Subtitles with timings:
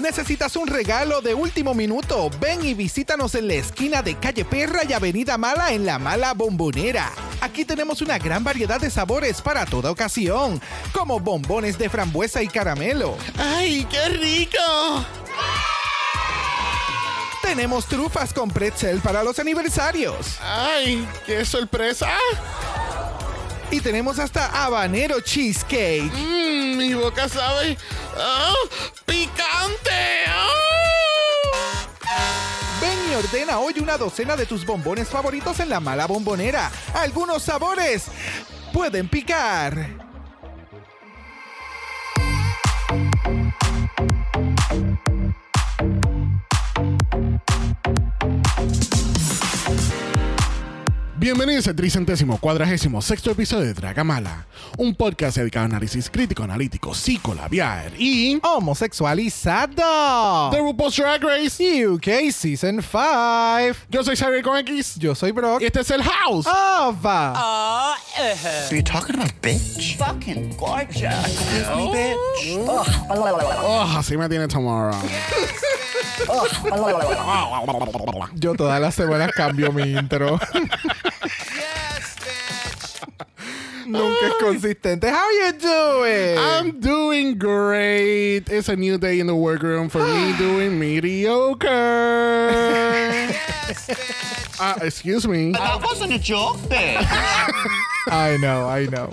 [0.00, 2.30] ¿Necesitas un regalo de último minuto?
[2.40, 6.32] Ven y visítanos en la esquina de Calle Perra y Avenida Mala en La Mala
[6.32, 7.12] Bombonera.
[7.42, 10.60] Aquí tenemos una gran variedad de sabores para toda ocasión,
[10.92, 13.14] como bombones de frambuesa y caramelo.
[13.36, 15.04] ¡Ay, qué rico!
[17.42, 20.38] Tenemos trufas con pretzel para los aniversarios.
[20.40, 22.08] ¡Ay, qué sorpresa!
[23.70, 26.10] Y tenemos hasta habanero cheesecake.
[26.12, 27.78] Mmm, mi boca sabe.
[28.16, 28.52] ¡Ah!
[29.06, 30.24] ¡Picante!
[30.26, 30.48] ¡Ah!
[32.80, 36.70] Ven y ordena hoy una docena de tus bombones favoritos en la mala bombonera.
[36.94, 38.06] Algunos sabores
[38.72, 40.09] pueden picar.
[51.20, 54.46] Bienvenidos al tricentésimo cuadragésimo sexto episodio de Dragamala,
[54.78, 60.48] un podcast dedicado a análisis crítico, analítico, psicolabiar y Homosexualizado.
[60.50, 61.86] The RuPaul's Drag Race.
[61.86, 63.80] UK Season 5.
[63.90, 65.60] Yo soy Xavier con X Yo soy Brock.
[65.60, 66.46] y este es el House.
[66.46, 67.34] Ava.
[67.36, 69.98] Oh, uh, Are you talking about bitch?
[69.98, 71.02] fucking gorgeous.
[71.04, 72.64] Excuse me, bitch.
[72.66, 74.96] Oh, así me tiene tomorrow.
[78.34, 80.38] Yo todas las semanas cambio mi intro.
[83.90, 85.08] Nunca es consistente.
[85.10, 86.38] How you doing?
[86.38, 88.48] I'm doing great.
[88.48, 91.68] It's a new day in the workroom for me doing mediocre.
[94.60, 95.52] Uh, excuse me.
[95.52, 97.76] That wasn't a joke, bitch.
[98.08, 99.10] I know, I know.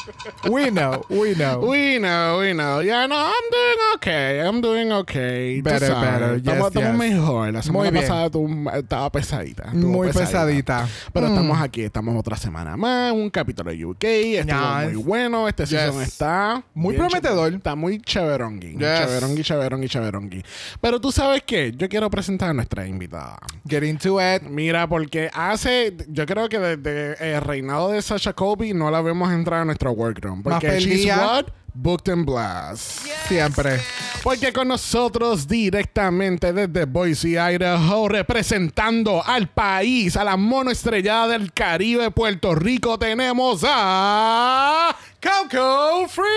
[0.49, 1.59] We know, we know.
[1.67, 2.79] We know, we know.
[2.81, 4.39] Yeah, no, I'm doing okay.
[4.41, 5.61] I'm doing okay.
[5.61, 6.35] Better, better.
[6.37, 7.11] Estamos, Yes, estamos yes.
[7.11, 7.51] mejor.
[7.53, 9.71] La semana Muy pasada tú- estaba pesadita.
[9.73, 10.87] Muy pesadita.
[11.13, 11.33] Pero Mm.
[11.33, 13.11] estamos aquí, estamos otra semana más.
[13.11, 14.03] Un capítulo de UK.
[14.39, 14.93] Estuvo Yes.
[14.93, 15.47] muy bueno.
[15.47, 17.53] Este season está Muy prometedor.
[17.53, 18.77] Está muy chéverongui.
[18.77, 18.99] Yes.
[18.99, 20.43] Chéverongui, chéverongui, chéverongui.
[20.81, 21.73] Pero tú sabes qué?
[21.75, 23.37] Yo quiero presentar a nuestra invitada.
[23.67, 24.43] Get into it.
[24.43, 29.31] Mira, porque hace, yo creo que desde el reinado de Sasha Colby no la vemos
[29.31, 30.41] entrar a nuestro workroom.
[30.43, 31.47] Más Porque she's what?
[31.73, 33.05] Booked and Blast.
[33.27, 33.79] Siempre.
[34.23, 41.53] Porque con nosotros directamente desde Boise, Idaho, representando al país, a la mono estrellada del
[41.53, 46.27] Caribe, Puerto Rico, tenemos a Coco Frío.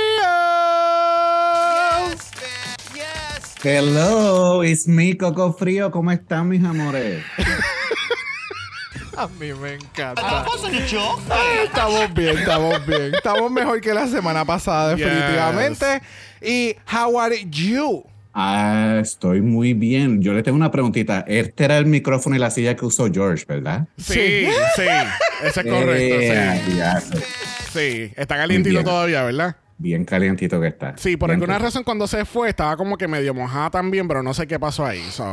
[3.63, 5.91] Hello, it's me, Coco Frío.
[5.91, 7.23] ¿Cómo están, mis amores?
[9.17, 10.15] A mí me encanta.
[10.23, 11.65] That wasn't a joke, bitch.
[11.67, 13.15] Estamos bien, estamos bien.
[13.15, 15.05] Estamos mejor que la semana pasada, Yes.
[15.07, 16.01] definitivamente.
[16.41, 18.05] Y how are you?
[18.33, 20.23] Ah, estoy muy bien.
[20.23, 21.25] Yo le tengo una preguntita.
[21.27, 23.89] Este era el micrófono y la silla que usó George, ¿verdad?
[23.99, 24.83] Sí, sí,
[25.45, 26.17] eso es correcto.
[26.21, 26.95] Eh,
[27.73, 29.57] Sí, está calientito todavía, ¿verdad?
[29.81, 30.95] Bien calientito que está.
[30.97, 34.23] Sí, por Bien alguna razón cuando se fue estaba como que medio mojada también, pero
[34.23, 35.03] no sé qué pasó ahí.
[35.11, 35.25] So,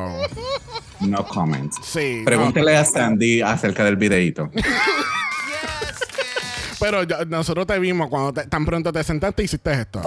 [1.01, 1.77] No comments.
[1.83, 2.19] sí.
[2.19, 2.25] no.
[2.25, 4.49] Pregúntele a Sandy acerca del videito.
[6.79, 9.99] Pero nosotros te vimos cuando te- tan pronto te sentaste y hiciste esto.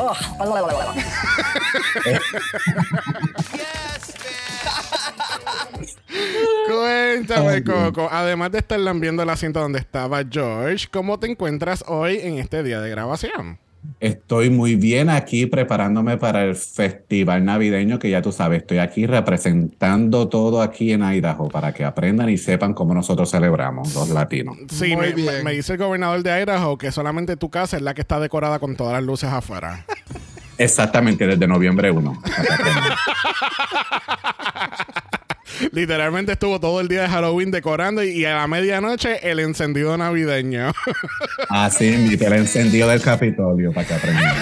[6.68, 7.76] Cuéntame, Ay, Dios.
[7.92, 8.08] Coco.
[8.10, 12.62] Además de estar lambiendo el asiento donde estaba George, ¿cómo te encuentras hoy en este
[12.62, 13.58] día de grabación?
[13.98, 19.06] Estoy muy bien aquí preparándome para el festival navideño que ya tú sabes, estoy aquí
[19.06, 24.56] representando todo aquí en Idaho para que aprendan y sepan cómo nosotros celebramos los latinos.
[24.70, 25.34] Sí, Muy me, bien.
[25.38, 28.20] me- me dice el gobernador de Idaho que solamente tu casa es la que está
[28.20, 29.84] decorada con todas las luces afuera.
[30.58, 32.22] Exactamente, desde noviembre 1.
[35.72, 39.96] Literalmente estuvo todo el día de Halloween decorando y, y a la medianoche el encendido
[39.96, 40.72] navideño.
[41.48, 44.36] Así, mi el encendido del Capitolio para que aprendan.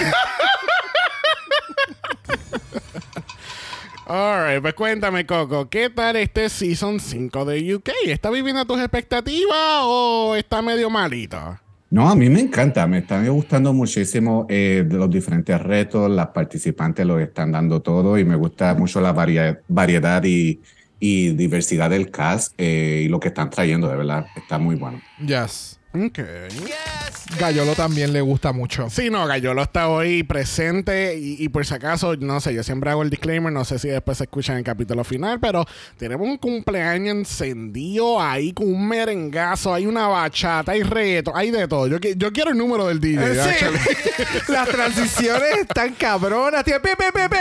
[4.05, 7.89] Alright, pues cuéntame, Coco, ¿qué tal este Season 5 de UK?
[8.07, 11.59] ¿Está viviendo tus expectativas o está medio malito?
[11.91, 17.05] No, a mí me encanta, me están gustando muchísimo eh, los diferentes retos, las participantes
[17.05, 20.59] lo están dando todo y me gusta mucho la variedad y,
[20.99, 25.01] y diversidad del cast eh, y lo que están trayendo, de verdad, está muy bueno.
[25.25, 25.78] Yes.
[25.93, 26.19] Ok.
[27.39, 28.89] Gallolo también le gusta mucho.
[28.89, 32.89] Sí, no, Gallolo está hoy presente y, y por si acaso, no sé, yo siempre
[32.89, 35.65] hago el disclaimer, no sé si después se escucha en el capítulo final, pero
[35.97, 41.67] tenemos un cumpleaños encendido ahí con un merengazo, hay una bachata, hay reto, hay de
[41.67, 41.87] todo.
[41.87, 43.23] Yo, qui- yo quiero el número del DJ.
[43.31, 43.65] Eh, sí.
[44.51, 46.63] Las transiciones están cabronas.
[46.63, 47.37] Tiene, pe, pe, pe, pe.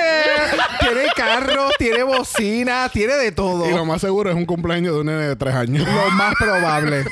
[0.81, 3.69] tiene carro, tiene bocina, tiene de todo.
[3.69, 5.87] Y lo más seguro es un cumpleaños de un nene de tres años.
[5.87, 7.05] Lo más probable.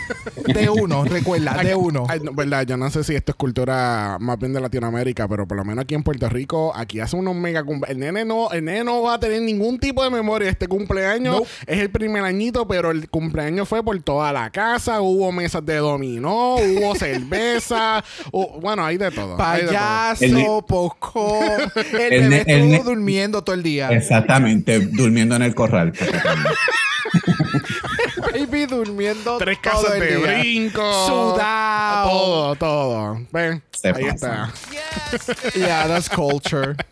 [0.47, 2.06] De uno, recuerda, de uno.
[2.08, 5.46] Ay, no, verdad, yo no sé si esto es cultura más bien de Latinoamérica, pero
[5.46, 8.50] por lo menos aquí en Puerto Rico, aquí hace unos mega cum- el nene no,
[8.50, 10.49] el nene no va a tener ningún tipo de memoria.
[10.50, 15.32] Este cumpleaños es el primer añito, pero el cumpleaños fue por toda la casa, hubo
[15.32, 18.05] mesas de dominó, hubo cerveza,
[18.61, 19.37] bueno, hay de todo.
[19.43, 19.76] hay de todo.
[19.76, 21.40] Payaso, poco.
[21.93, 23.88] El, El bebé estuvo durmiendo todo el día.
[23.90, 25.93] Exactamente, durmiendo en el corral.
[28.44, 30.27] Baby durmiendo Tres todo casas el de día.
[30.38, 31.06] brinco.
[31.06, 32.09] Sudado.
[32.11, 33.27] Todo, todo.
[33.33, 34.53] Ven, Se ahí pasa.
[35.12, 35.50] está.
[35.59, 36.77] Yeah, that's culture.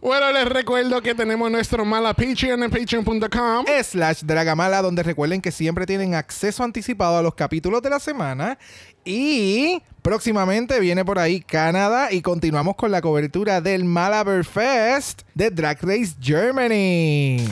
[0.00, 3.66] Bueno, les recuerdo que tenemos nuestro mala Patreon en patreon.com.
[3.82, 8.56] slash Dragamala, donde recuerden que siempre tienen acceso anticipado a los capítulos de la semana.
[9.04, 15.50] Y próximamente viene por ahí Canadá y continuamos con la cobertura del Malabar Fest de
[15.50, 17.48] Drag Race Germany.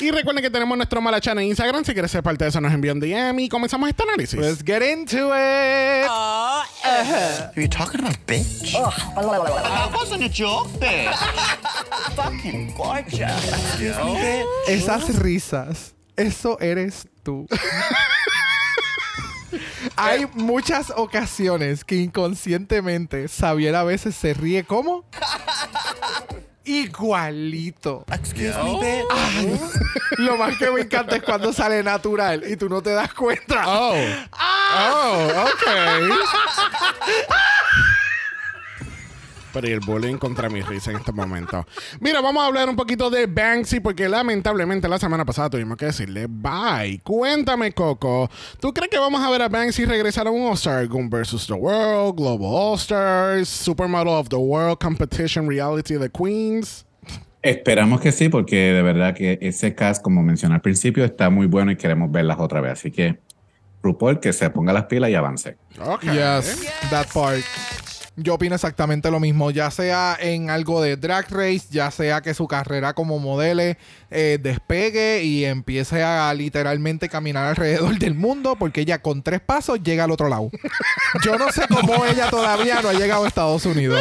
[0.00, 1.84] Y recuerden que tenemos nuestro mala channel en Instagram.
[1.84, 4.38] Si quieres ser parte de eso, nos envía un DM y comenzamos este análisis.
[4.38, 6.08] Let's get into it.
[6.08, 8.74] Are you talking about bitch?
[8.74, 11.14] I wasn't a joke, bitch.
[12.16, 13.78] Fucking gorgeous.
[13.78, 14.44] Bitch.
[14.68, 17.46] Esas risas, eso eres tú.
[19.96, 25.04] Hay muchas ocasiones que inconscientemente Xavier a veces se ríe como
[26.64, 28.04] igualito.
[28.12, 29.04] Excuse me.
[30.18, 33.64] Lo más que me encanta es cuando sale natural y tú no te das cuenta.
[33.66, 33.96] Oh.
[34.76, 35.62] Oh, ok.
[39.54, 41.64] Pero y el bullying contra mi risa en este momento.
[42.00, 45.86] Mira, vamos a hablar un poquito de Banksy porque lamentablemente la semana pasada tuvimos que
[45.86, 47.00] decirle bye.
[47.04, 48.28] Cuéntame, Coco.
[48.58, 51.46] ¿Tú crees que vamos a ver a Banksy regresar a un All-Star Gun vs.
[51.46, 56.84] The World, Global All-Stars, Supermodel of the World Competition Reality of the Queens?
[57.40, 61.46] Esperamos que sí, porque de verdad que ese cast, como mencioné al principio, está muy
[61.46, 62.72] bueno y queremos verlas otra vez.
[62.72, 63.18] Así que,
[63.82, 65.58] RuPaul, que se ponga las pilas y avance.
[65.78, 66.04] Ok.
[66.04, 67.44] Yes, that part.
[68.16, 72.32] Yo opino exactamente lo mismo, ya sea en algo de drag race, ya sea que
[72.32, 73.74] su carrera como modelo
[74.10, 79.82] eh, despegue y empiece a literalmente caminar alrededor del mundo, porque ella con tres pasos
[79.82, 80.50] llega al otro lado.
[81.24, 84.00] Yo no sé cómo ella todavía no ha llegado a Estados Unidos.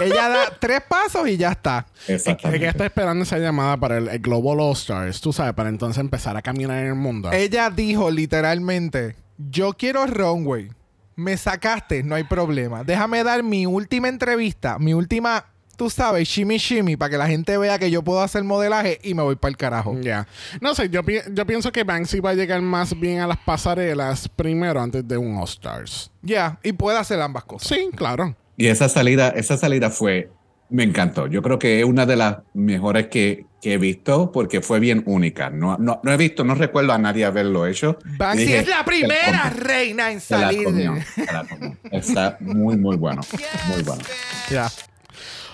[0.00, 1.86] Ella da tres pasos y ya está.
[2.00, 2.66] Es que Exactamente.
[2.66, 6.36] está esperando esa llamada para el, el Global All Stars, tú sabes, para entonces empezar
[6.36, 7.30] a caminar en el mundo.
[7.30, 10.70] Ella dijo literalmente, yo quiero runway.
[11.16, 12.82] Me sacaste, no hay problema.
[12.84, 15.44] Déjame dar mi última entrevista, mi última,
[15.76, 19.14] tú sabes, shimmy shimmy, para que la gente vea que yo puedo hacer modelaje y
[19.14, 19.96] me voy para el carajo.
[20.00, 20.26] Ya.
[20.60, 23.38] No sé, yo, pi- yo pienso que Banksy va a llegar más bien a las
[23.38, 26.10] pasarelas primero antes de un All Stars.
[26.22, 27.68] Ya, y puede hacer ambas cosas.
[27.68, 28.34] Sí, claro.
[28.56, 30.30] Y esa salida, esa salida fue,
[30.70, 31.26] me encantó.
[31.26, 35.02] Yo creo que es una de las mejores que, que he visto porque fue bien
[35.06, 35.50] única.
[35.50, 37.98] No, no, no he visto, no recuerdo a nadie haberlo hecho.
[38.18, 40.64] Banksy Y dije, es la "Se primera reina en salir.
[40.64, 41.76] comió, se la comió".
[41.90, 43.22] Está muy, muy bueno.
[43.68, 44.02] Muy bueno.
[44.50, 44.70] Ya.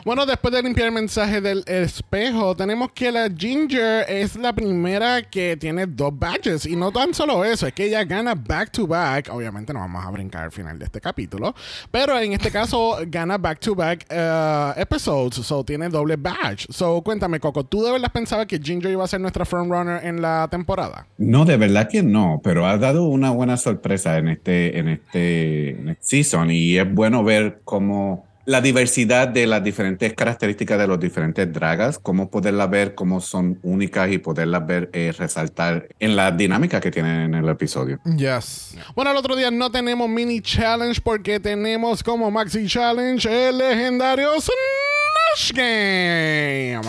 [0.03, 5.21] Bueno, después de limpiar el mensaje del espejo, tenemos que la Ginger es la primera
[5.23, 6.65] que tiene dos badges.
[6.65, 9.29] Y no tan solo eso, es que ella gana back to back.
[9.31, 11.55] Obviamente no vamos a brincar al final de este capítulo.
[11.91, 15.35] Pero en este caso gana back to back eh, episodes.
[15.35, 16.67] So tiene doble badge.
[16.71, 20.23] So cuéntame, Coco, ¿tú de verdad pensabas que Ginger iba a ser nuestra frontrunner en
[20.23, 21.07] la temporada?
[21.19, 25.71] No, de verdad que no, pero ha dado una buena sorpresa en este, en este,
[25.71, 30.87] en este season y es bueno ver cómo la diversidad de las diferentes características de
[30.87, 36.17] los diferentes dragas, cómo poderlas ver, cómo son únicas y poderlas ver eh, resaltar en
[36.17, 38.01] la dinámica que tienen en el episodio.
[38.17, 38.77] Yes.
[38.95, 44.31] Bueno, el otro día no tenemos mini challenge porque tenemos como maxi challenge el legendario
[44.41, 46.81] Snatch Game.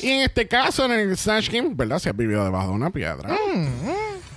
[0.00, 1.98] Y en este caso, en el Snatch Game, ¿verdad?
[1.98, 3.36] Se ha vivido debajo de una piedra.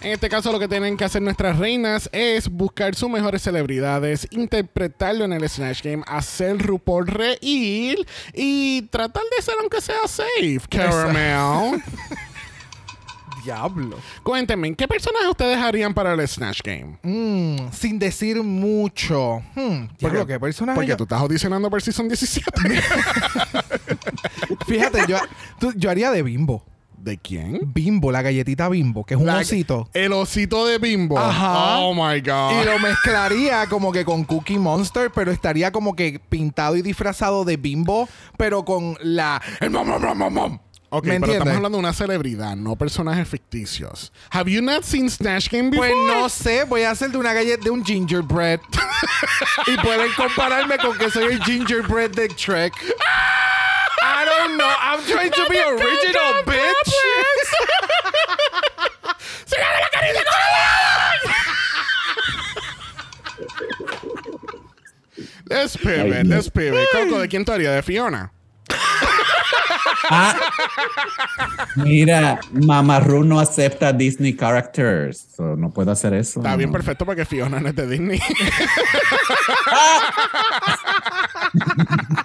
[0.02, 4.28] En este caso, lo que tienen que hacer nuestras reinas es buscar sus mejores celebridades,
[4.32, 8.00] interpretarlo en el Snatch Game, hacer RuPaul reír
[8.34, 11.84] y tratar de ser, aunque sea safe, Caramel.
[13.44, 13.98] Diablo.
[14.24, 16.98] Cuéntenme, ¿qué personaje ustedes harían para el Snatch Game?
[17.02, 19.42] Mm, sin decir mucho.
[19.56, 22.52] Hmm, diablo, ¿qué personaje Porque yo- tú estás audicionando por Season 17.
[24.68, 25.18] Fíjate, yo,
[25.60, 26.64] tú- yo haría de bimbo.
[27.02, 27.62] ¿De quién?
[27.74, 29.90] Bimbo, la galletita Bimbo, que es un La- osito.
[29.94, 31.18] El osito de bimbo.
[31.18, 31.80] Ajá.
[31.80, 32.62] Oh my God.
[32.62, 37.44] Y lo mezclaría como que con Cookie Monster, pero estaría como que pintado y disfrazado
[37.44, 39.42] de Bimbo, pero con la...
[39.62, 40.60] el mom, mom, mom, mom.
[40.90, 44.12] Ok, ¿Me pero estamos hablando de una celebridad, no personajes ficticios.
[44.30, 45.90] Have you not seen Snatch Game before?
[45.90, 48.60] Pues no sé, voy a hacer de una galleta de un gingerbread.
[49.68, 52.74] y pueden compararme con que soy el gingerbread de Shrek.
[54.04, 54.68] I don't know.
[54.68, 56.91] I'm trying to be original, bitch.
[65.50, 66.88] Let's pivot, let's pivot.
[66.94, 67.76] Coco, ¿de quién tú harías?
[67.76, 68.32] ¿De Fiona?
[70.10, 70.36] Ah,
[71.76, 75.28] mira, Mamarru no acepta Disney characters.
[75.36, 76.40] So, no puedo hacer eso.
[76.40, 76.74] Está bien no.
[76.74, 78.20] perfecto porque Fiona no es de Disney.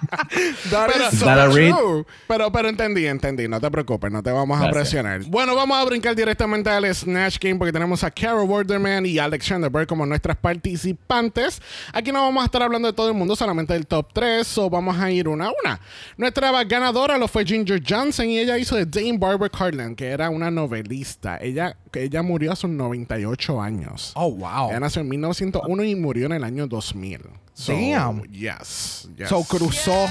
[0.69, 2.05] That Pero- is so That true.
[2.27, 3.47] Pero, pero entendí, entendí.
[3.47, 5.23] No te preocupes, no te vamos a presionar.
[5.25, 9.69] Bueno, vamos a brincar directamente al Snatch Game porque tenemos a Carol Waterman y Alexander
[9.69, 11.61] Bird como nuestras participantes.
[11.93, 14.69] Aquí no vamos a estar hablando de todo el mundo, solamente del top 3, o
[14.69, 15.79] vamos a ir una a una.
[16.17, 20.29] Nuestra ganadora lo fue Ginger Johnson y ella hizo de Dame Barber Cartland, que era
[20.29, 21.37] una novelista.
[21.41, 24.11] Ella, que ella murió a sus 98 años.
[24.15, 24.69] Oh, wow.
[24.69, 27.21] Ella nació en 1901 y murió en el año 2000.
[27.53, 28.21] So, Damn.
[28.31, 29.09] Yes.
[29.17, 29.29] yes.
[29.29, 30.07] So cruzó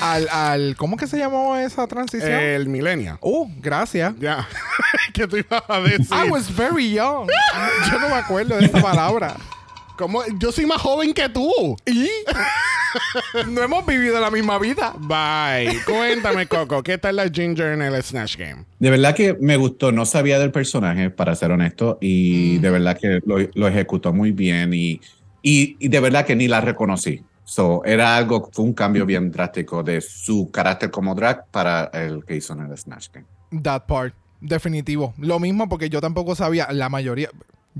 [0.00, 0.76] al, al...
[0.76, 2.32] ¿Cómo que se llamó esa transición?
[2.32, 3.16] el milenio.
[3.20, 4.12] Oh, gracias.
[4.18, 4.48] Ya.
[5.14, 6.08] ¿Qué tú ibas a decir?
[6.10, 7.28] I was very young.
[7.90, 9.36] Yo no me acuerdo de esa palabra.
[10.00, 10.22] ¿Cómo?
[10.38, 11.76] Yo soy más joven que tú.
[11.84, 12.08] ¿Y?
[13.48, 14.94] no hemos vivido la misma vida.
[14.98, 15.78] Bye.
[15.84, 18.64] Cuéntame, Coco, ¿qué tal la Ginger en el Snatch Game?
[18.78, 22.60] De verdad que me gustó, no sabía del personaje, para ser honesto, y Mm.
[22.62, 25.02] de verdad que lo, lo ejecutó muy bien y,
[25.42, 27.22] y, y de verdad que ni la reconocí.
[27.44, 32.24] So, era algo, fue un cambio bien drástico de su carácter como drag para el
[32.24, 33.26] que hizo en el Snatch Game.
[33.62, 34.14] That part.
[34.40, 35.12] Definitivo.
[35.18, 37.28] Lo mismo porque yo tampoco sabía la mayoría.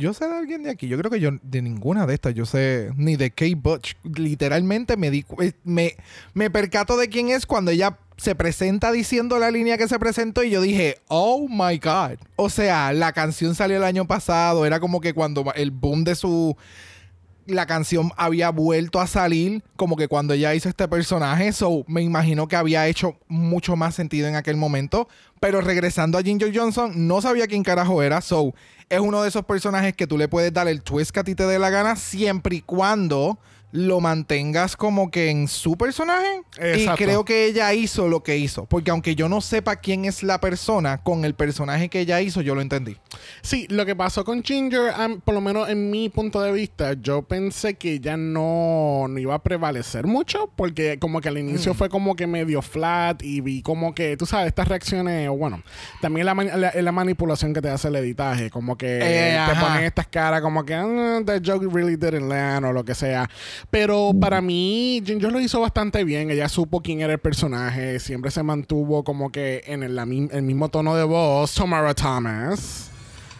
[0.00, 0.88] Yo sé de alguien de aquí.
[0.88, 2.34] Yo creo que yo de ninguna de estas.
[2.34, 3.94] Yo sé ni de Kate Butch.
[4.16, 5.94] Literalmente me di eh, me,
[6.32, 10.42] me percato de quién es cuando ella se presenta diciendo la línea que se presentó
[10.42, 12.18] y yo dije, oh my god.
[12.36, 14.66] O sea, la canción salió el año pasado.
[14.66, 16.56] Era como que cuando el boom de su
[17.50, 22.02] la canción había vuelto a salir como que cuando ella hizo este personaje, so me
[22.02, 25.08] imagino que había hecho mucho más sentido en aquel momento,
[25.40, 28.54] pero regresando a Ginger Johnson, no sabía quién carajo era, so
[28.88, 31.34] es uno de esos personajes que tú le puedes dar el twist que a ti
[31.34, 33.38] te dé la gana siempre y cuando
[33.72, 36.42] lo mantengas como que en su personaje.
[36.58, 37.02] Exacto.
[37.02, 40.22] Y creo que ella hizo lo que hizo, porque aunque yo no sepa quién es
[40.22, 42.96] la persona, con el personaje que ella hizo, yo lo entendí.
[43.42, 44.92] Sí, lo que pasó con Ginger,
[45.24, 49.34] por lo menos en mi punto de vista, yo pensé que ella no, no iba
[49.34, 51.48] a prevalecer mucho, porque como que al Mm.
[51.50, 55.62] inicio fue como que medio flat y vi como que, tú sabes, estas reacciones, bueno,
[56.00, 59.60] también la, la, la manipulación que te hace el editaje, como que Eh, te ajá.
[59.60, 63.28] ponen estas caras como que, "Ah, the joke really didn't land o lo que sea.
[63.70, 68.30] Pero para mí, Ginger lo hizo bastante bien, ella supo quién era el personaje, siempre
[68.30, 72.90] se mantuvo como que en el, la el mismo tono de voz, Tamara Thomas.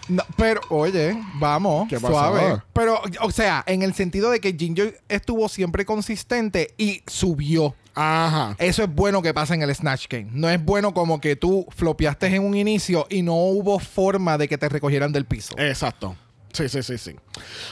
[0.08, 2.60] No, pero, oye, vamos, suave.
[2.72, 7.76] Pero, o sea, en el sentido de que Ginger estuvo siempre consistente y subió.
[7.94, 8.56] Ajá.
[8.58, 10.28] Eso es bueno que pasa en el Snatch Game.
[10.32, 14.48] No es bueno como que tú flopeaste en un inicio y no hubo forma de
[14.48, 15.54] que te recogieran del piso.
[15.58, 16.16] Exacto.
[16.52, 17.16] Sí, sí, sí, sí.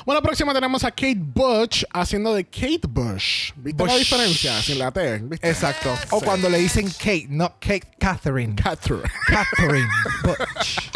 [0.06, 3.50] Bueno, próxima tenemos a Kate Bush haciendo de Kate Bush.
[3.56, 3.99] ¿Viste la Bush.
[3.99, 4.62] diferencia?
[4.62, 5.18] Sin la T.
[5.18, 5.49] ¿viste?
[5.49, 5.92] Exacto.
[6.11, 6.25] O Sí.
[6.25, 8.54] cuando le dicen Kate, no Kate Catherine.
[8.54, 9.02] Catherine.
[9.26, 9.88] Catherine
[10.23, 10.90] Butch.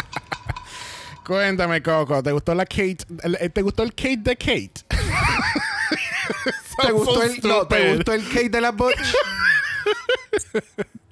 [1.26, 2.98] Cuéntame, Coco, ¿te gustó la Kate?
[3.22, 4.72] el- ¿Te gustó el Kate de Kate?
[6.82, 7.94] ¿Te gustó, el, no, ¿Te stupid.
[7.96, 8.96] gustó el Kate de la Butch?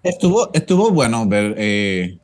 [0.02, 2.18] Estuvo, estuvo bueno ver, eh,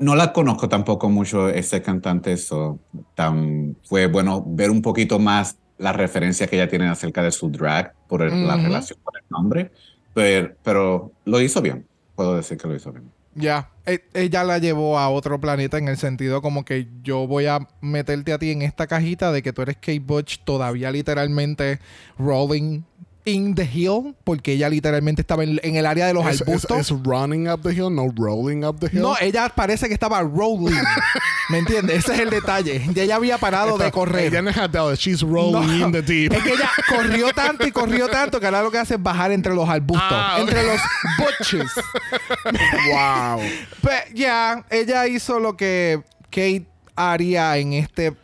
[0.00, 2.80] no la conozco tampoco mucho ese cantante, eso
[3.14, 7.50] tan, fue bueno ver un poquito más la referencia que ella tiene acerca de su
[7.50, 9.72] drag por el- la relación con el nombre,
[10.12, 13.12] pero, pero lo hizo bien, puedo decir que lo hizo bien.
[13.34, 17.46] Ya, E- ella la llevó a otro planeta en el sentido como que yo voy
[17.46, 21.80] a meterte a ti en esta cajita de que tú eres Kate Butch todavía literalmente
[22.18, 22.82] rolling
[23.24, 26.78] in the hill, porque ella literalmente estaba en, en el área de los Es, arbustos.
[26.78, 29.00] es running up the hill, no rolling up the hill.
[29.02, 30.74] no, ella parece que estaba rolling.
[31.48, 31.98] ¿Me entiendes?
[31.98, 32.82] Ese es el detalle.
[32.94, 34.26] Ya ella había parado de correr.
[34.34, 36.32] Ella no es she's rolling No, in the deep.
[36.32, 39.30] Es que ella corrió tanto y corrió tanto que ahora lo que hace es bajar
[39.32, 40.80] entre los arbustos, Ah, entre los
[41.18, 41.70] butches.
[42.92, 43.40] wow.
[43.80, 48.14] Pues ya, ella hizo lo que Kate haría en este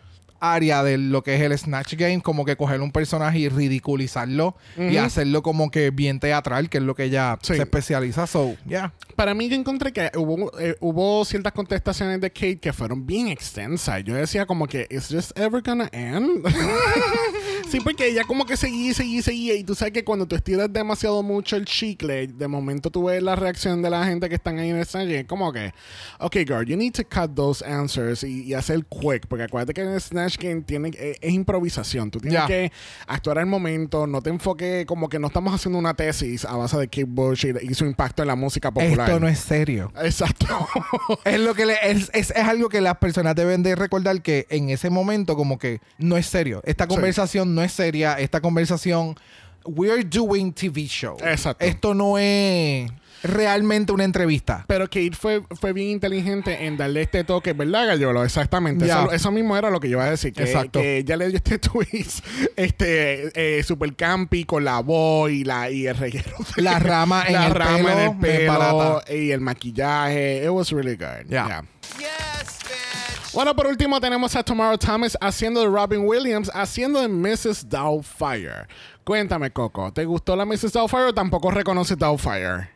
[0.40, 4.57] área de lo que es el Snatch Game, como que coger un personaje y ridiculizarlo
[4.76, 7.54] y hacerlo como que bien teatral, que es lo que ella Sí.
[7.57, 8.26] se especializa.
[8.26, 8.92] So, yeah.
[9.16, 13.28] Para mí yo encontré que hubo, eh, hubo ciertas contestaciones de Kate que fueron bien
[13.28, 14.02] extensas.
[14.04, 16.45] Yo decía como que, ¿is this ever gonna end?
[17.71, 19.55] sí, porque ella como que seguía y seguía y seguía.
[19.55, 23.23] Y tú sabes que cuando tú estiras demasiado mucho el chicle, de momento tú ves
[23.23, 25.27] la reacción de la gente que están ahí en el Snatch Game.
[25.27, 25.73] Como que,
[26.19, 29.27] ok, girl, you need to cut those answers y, y hacer quick.
[29.29, 32.11] Porque acuérdate que en el Snatch Game tiene, eh, es improvisación.
[32.11, 32.73] Tú tienes que
[33.07, 34.07] actuar al momento.
[34.07, 37.47] No te enfoques como que no estamos haciendo una tesis a base de Kate Bush
[37.47, 39.09] y, y su impacto en la música popular.
[39.09, 39.93] Esto no es serio.
[40.03, 40.47] Exacto.
[41.25, 44.47] Es lo que le- es, es, es algo que las personas deben de recordar que
[44.51, 46.61] en ese momento como que no es serio.
[46.65, 48.15] Esta conversación no es seria.
[48.15, 49.17] Esta conversación
[49.65, 51.17] we're doing TV show.
[51.25, 51.65] Exacto.
[51.65, 52.91] Esto no es
[53.23, 54.65] realmente una entrevista.
[54.69, 58.25] Pero Kate fue, fue bien inteligente en darle este toque, ¿verdad, Gallolo?
[58.25, 58.87] Exactamente.
[58.87, 60.33] Eso, eso mismo era lo que yo iba a decir.
[60.33, 60.81] Que, Exacto.
[60.81, 62.25] que ella le dio este twist
[62.57, 66.37] este, eh, super campi con la voz y, la, y el reguero.
[66.57, 69.12] de- La rama en la el rama pelo, en el bien pelo barata.
[69.12, 70.45] y el maquillaje.
[70.45, 71.29] It was really good.
[71.29, 71.65] Yeah.
[73.38, 77.68] Bueno, por último tenemos a Tomorrow Thomas haciendo de Robin Williams, haciendo de Mrs.
[77.68, 78.66] Doubtfire.
[79.04, 80.73] Cuéntame, Coco, ¿te gustó la Mrs.
[80.73, 82.68] Doubtfire o tampoco reconoces Doubtfire?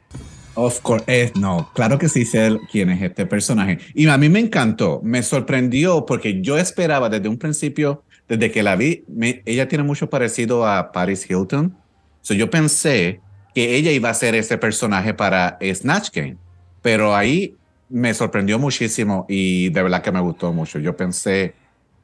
[0.54, 3.80] Of course, eh, no, claro que sí sé quién es este personaje.
[3.92, 8.62] Y a mí me encantó, me sorprendió porque yo esperaba desde un principio, desde que
[8.62, 11.76] la vi, me- ella tiene mucho parecido a Paris Hilton.
[12.20, 13.20] So yo pensé
[13.52, 16.36] que ella iba a ser ese personaje para Snatch Game,
[16.82, 17.56] pero ahí
[17.92, 20.78] me sorprendió muchísimo y de verdad que me gustó mucho.
[20.78, 21.54] Yo pensé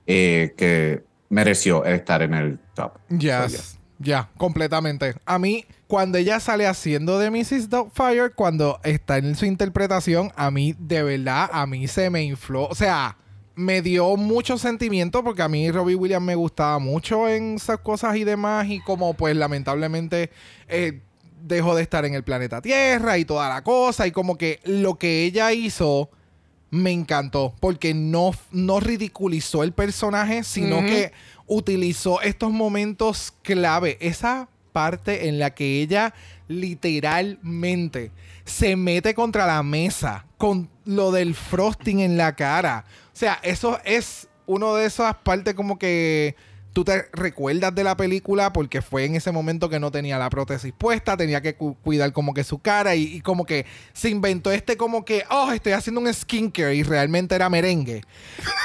[0.07, 2.93] eh, que mereció estar en el top.
[3.09, 3.33] Yes.
[3.33, 3.79] So, yes.
[3.99, 5.15] Ya, completamente.
[5.25, 7.69] A mí, cuando ella sale haciendo de Mrs.
[7.69, 12.67] Doubtfire, cuando está en su interpretación, a mí, de verdad, a mí se me infló.
[12.67, 13.17] O sea,
[13.57, 18.15] me dio mucho sentimiento porque a mí Robbie Williams me gustaba mucho en esas cosas
[18.17, 18.69] y demás.
[18.69, 20.31] Y como, pues, lamentablemente,
[20.69, 21.01] eh,
[21.43, 24.07] dejó de estar en el planeta Tierra y toda la cosa.
[24.07, 26.11] Y como que lo que ella hizo
[26.71, 31.13] me encantó porque no, no ridiculizó el personaje, sino que
[31.47, 33.97] utilizó estos momentos clave.
[34.01, 36.15] Esa parte en la que ella
[36.47, 38.13] literalmente
[38.45, 42.85] se mete contra la mesa con lo del frosting en la cara.
[43.13, 46.35] O sea, eso es uno de esas partes como que
[46.79, 50.31] tú te recuerdas de la película porque fue en ese momento que no tenía la
[50.31, 54.11] prótesis puesta, tenía que cu- cuidar como que su cara y, y como que se
[54.11, 57.97] inventó este como que, oh, estoy haciendo un skincare y realmente era merengue.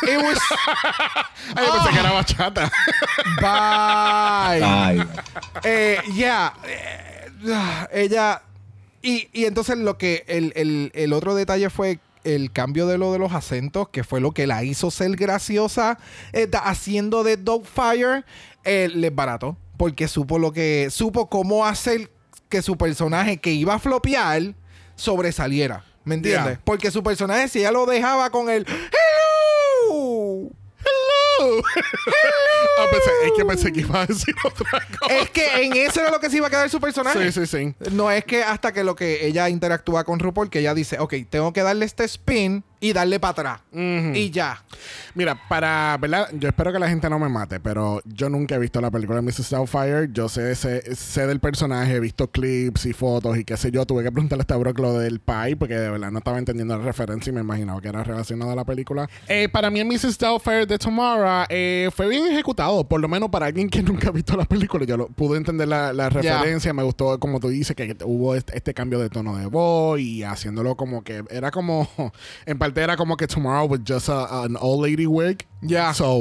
[0.04, 0.38] It was
[1.56, 2.72] Ay, yo pensé que era bachata.
[3.42, 4.64] bye.
[4.64, 5.04] Ay,
[5.64, 6.54] Eh, ya.
[6.68, 8.44] eh, ah, ella.
[9.02, 10.24] Y, y entonces lo que.
[10.28, 14.22] El, el- el otro detalle fue el cambio de lo de los acentos, que fue
[14.22, 15.98] lo que la hizo ser graciosa.
[16.32, 18.24] eh, haciendo de Dogfire.
[18.64, 19.58] Eh, les barato.
[19.78, 20.90] Porque supo lo que.
[20.92, 22.12] Supo cómo hacer
[22.50, 24.54] que su personaje que iba a flopear
[24.96, 25.84] sobresaliera.
[26.04, 26.60] ¿Me entiendes?
[26.64, 28.66] Porque su personaje, si ella lo dejaba con el.
[28.68, 30.50] ¡Hello!
[32.80, 34.66] Ah, pensé- es que pensé que iba a decir otra
[35.00, 35.16] cosa.
[35.20, 37.32] Es que en eso era lo que se iba a quedar su personaje.
[37.32, 37.76] Sí, sí, sí.
[37.92, 41.14] No es que hasta que lo que ella interactúa con RuPaul, que ella dice, ok,
[41.30, 43.62] tengo que darle este spin y darle para atrás.
[43.72, 44.62] Y ya.
[45.16, 46.28] Mira, para, ¿verdad?
[46.34, 49.22] Yo espero que la gente no me mate, pero yo nunca he visto la película
[49.22, 49.52] de Mrs.
[49.52, 50.10] Doubtfire.
[50.12, 53.86] Yo sé, sé, sé del personaje, he visto clips y fotos y qué sé yo.
[53.86, 56.78] Tuve que preguntarle a este Brock lo del pie porque de verdad no estaba entendiendo
[56.78, 59.10] la referencia y me imaginaba que era relacionado a la película.
[59.30, 60.18] Eh, para mí, el Mrs.
[60.18, 64.12] Doubtfire de Tomorrow eh, fue bien ejecutado, por lo menos para alguien que nunca ha
[64.12, 64.84] visto la película.
[64.86, 68.58] Yo lo, pude entender la, la referencia, me gustó, como tú dices, que hubo este,
[68.58, 71.88] este cambio de tono de voz y haciéndolo como que era como,
[72.46, 75.46] en parte era como que Tomorrow was just a- an old lady wig.
[75.62, 75.94] Ya.
[75.94, 76.18] So,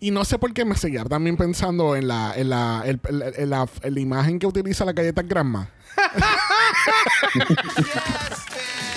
[0.00, 3.34] y no sé por qué me seguía también pensando en la, en la, el- el-
[3.36, 5.70] en la, en la imagen que utiliza la galleta Grandma.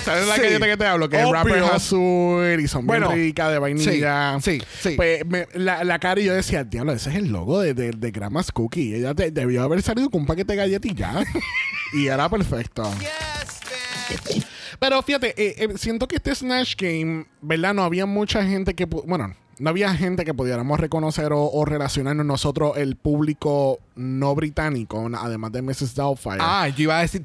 [0.04, 0.42] ¿Sabes la Sí.
[0.42, 1.08] galleta que te hablo?
[1.08, 1.30] Que Obvio.
[1.30, 4.38] wrapper es azul y son Bueno, bien ricas de vainilla.
[4.40, 4.94] sí, sí, sí.
[4.96, 7.92] Pues me- la, la cara y yo decía, diablo, ese es el logo de, de,
[7.92, 8.94] de Grandma's Cookie.
[8.96, 11.24] Ella te- debió haber salido con un paquete de galletas y ya.
[11.92, 12.88] y era perfecto.
[14.82, 17.72] Pero fíjate, eh, eh, siento que este Snatch Game, ¿verdad?
[17.72, 18.84] No había mucha gente que...
[18.84, 25.08] Bueno, no había gente que pudiéramos reconocer o, o relacionarnos nosotros, el público no británico,
[25.16, 25.94] además de Mrs.
[25.94, 26.38] Doubtfire.
[26.40, 27.24] Ah, yo iba a decir.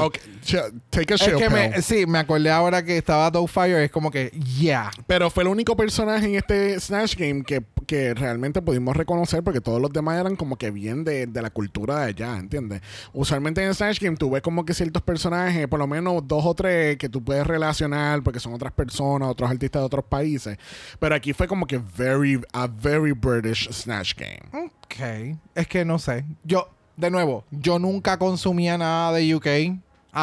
[0.00, 3.78] Ok, ch- take a Es chill que me, sí, me acordé ahora que estaba Fire
[3.78, 4.90] Es como que, yeah.
[5.06, 9.60] Pero fue el único personaje en este Snatch Game que, que realmente pudimos reconocer porque
[9.60, 12.82] todos los demás eran como que bien de, de la cultura de allá, ¿entiendes?
[13.12, 16.54] Usualmente en Snatch Game tú ves como que ciertos personajes, por lo menos dos o
[16.54, 20.58] tres que tú puedes relacionar porque son otras personas, otros artistas de otros países.
[20.98, 24.66] Pero aquí fue como que very, a very British Snatch Game.
[24.66, 25.38] Ok.
[25.54, 26.24] Es que no sé.
[26.44, 29.46] Yo, de nuevo, yo nunca consumía nada de UK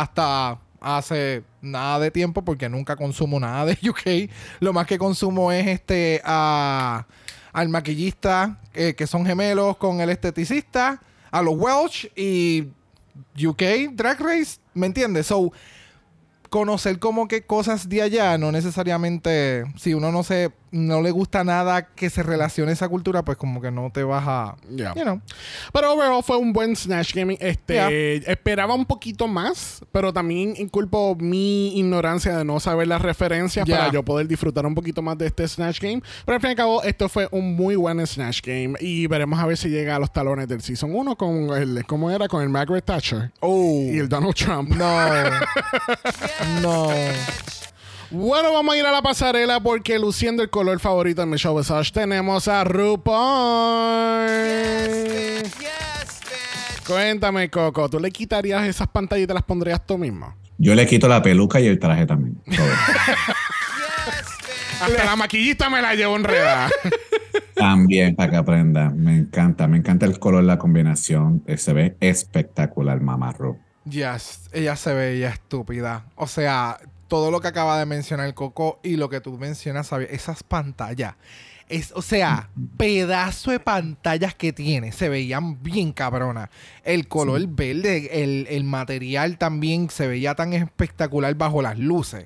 [0.02, 4.30] hasta hace nada de tiempo porque nunca consumo nada de UK.
[4.60, 7.06] Lo más que consumo es este a-
[7.54, 12.70] al maquillista eh, que son gemelos con el esteticista, a los Welsh y
[13.46, 15.28] UK Drag Race, ¿me entiendes?
[15.28, 15.52] So,
[16.50, 21.44] conocer como que cosas de allá, no necesariamente, si uno no se, no le gusta
[21.44, 24.94] nada que se relacione esa cultura, pues como que no te vas a, Yeah.
[24.96, 25.22] you know.
[25.72, 27.38] Pero overall fue un buen Snatch Game.
[27.40, 27.90] Este, Yeah.
[28.32, 33.78] Esperaba un poquito más, pero también inculpo mi ignorancia de no saber las referencias Yeah.
[33.78, 36.02] para yo poder disfrutar un poquito más de este Snatch Game.
[36.26, 39.40] Pero al fin y al cabo, esto fue un muy buen Snatch Game y veremos
[39.40, 42.28] a ver si llega a los talones del Season 1 con el, ¿cómo era?
[42.28, 44.70] Con el Margaret Thatcher Oh, y el Donald Trump.
[44.70, 44.98] no,
[46.62, 46.90] no.
[48.16, 51.92] Bueno, vamos a ir a la pasarela porque luciendo el color favorito de Michelle Visage
[51.92, 54.30] tenemos a RuPaul.
[56.86, 60.36] Cuéntame, Coco, ¿tú le quitarías esas pantallitas y las pondrías tú mismo?
[60.60, 62.36] Yo le quito la peluca y el traje también.
[62.56, 62.68] todo.
[64.80, 66.70] Hasta la maquillista me la llevo enredada.
[67.56, 68.92] también para que aprenda.
[68.92, 71.44] Me encanta, me encanta el color, la combinación.
[71.48, 73.58] Eh, Se ve espectacular, mamarro.
[73.90, 76.06] Yes, ella se veía estúpida.
[76.16, 76.78] O sea,
[77.14, 80.10] todo lo que acaba de mencionar Coco y lo que tú mencionas, ¿sabes?
[80.10, 81.14] esas pantallas.
[81.70, 84.92] Es, o sea, pedazo de pantallas que tiene.
[84.92, 86.50] Se veían bien cabronas.
[86.84, 92.26] El color verde, el, el material también se veía tan espectacular bajo las luces.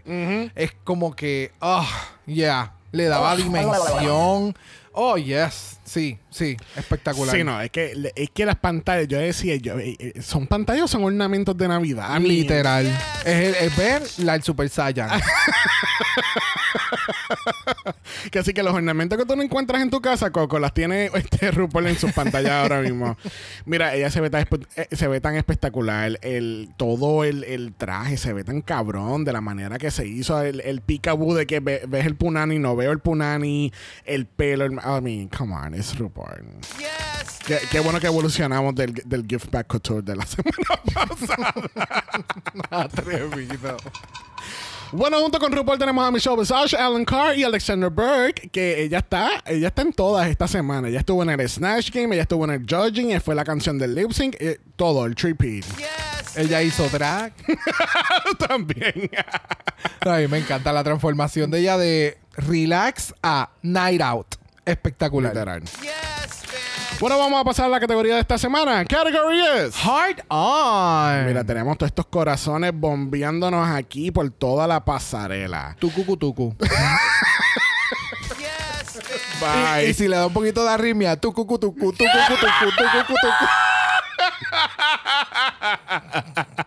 [0.55, 1.85] Es como que, ah,
[2.25, 4.55] yeah, le daba dimensión.
[4.93, 7.35] Oh, yes, sí, sí, espectacular.
[7.35, 10.83] Sí, no, es que, es que las pantallas, yo decía, yo, eh, eh, ¿son pantallas
[10.83, 12.19] o son ornamentos de Navidad?
[12.21, 12.85] Literal.
[13.25, 15.09] Es, el- es ver la el Super Saiyan.
[18.31, 21.09] Que así que los ornamentos que tú no encuentras en tu casa, Coco, las tiene
[21.13, 23.17] este RuPaul en sus pantallas ahora mismo.
[23.65, 24.45] Mira, ella se ve tan,
[24.75, 26.17] eh, se ve tan espectacular.
[26.21, 30.41] El, todo el, el traje se ve tan cabrón de la manera que se hizo.
[30.41, 33.71] El, el peekaboo de que ve- ves el punani, no veo el punani,
[34.05, 34.65] el pelo.
[34.65, 36.26] el- I mean, come on, es RuPaul.
[37.45, 40.57] Qué, qué bueno que evolucionamos del, del Gift Back Couture de la semana
[40.93, 41.53] pasada.
[42.69, 43.77] Atrevido.
[44.93, 48.99] Bueno, junto con RuPaul tenemos a Michelle Visage, Alan Carr y Alexander Burke, que ella
[48.99, 50.87] está, ella está en todas esta semana.
[50.87, 53.77] Ella estuvo en el Snatch Game, ella estuvo en el Judging, y fue la canción
[53.77, 55.65] del lip sync, eh, todo, el tripit.
[56.37, 57.33] Ella hizo drag.
[58.47, 59.09] También.
[59.99, 64.35] A mí me encanta la transformación de ella de relax a night out.
[64.67, 65.33] Espectacular.
[65.33, 65.63] Literal.
[66.99, 68.83] Bueno, vamos a pasar a la categoría de esta semana.
[68.85, 69.75] Category is.
[69.85, 71.25] Hard on.
[71.27, 75.75] Mira, tenemos todos estos corazones bombeándonos aquí por toda la pasarela.
[75.79, 76.55] Tucu tucu.
[79.39, 79.85] Bye.
[79.85, 83.13] Y, y si le da un poquito de arritmia, tucu tucu tucu tucu tucu tucu
[83.13, 83.45] tucu.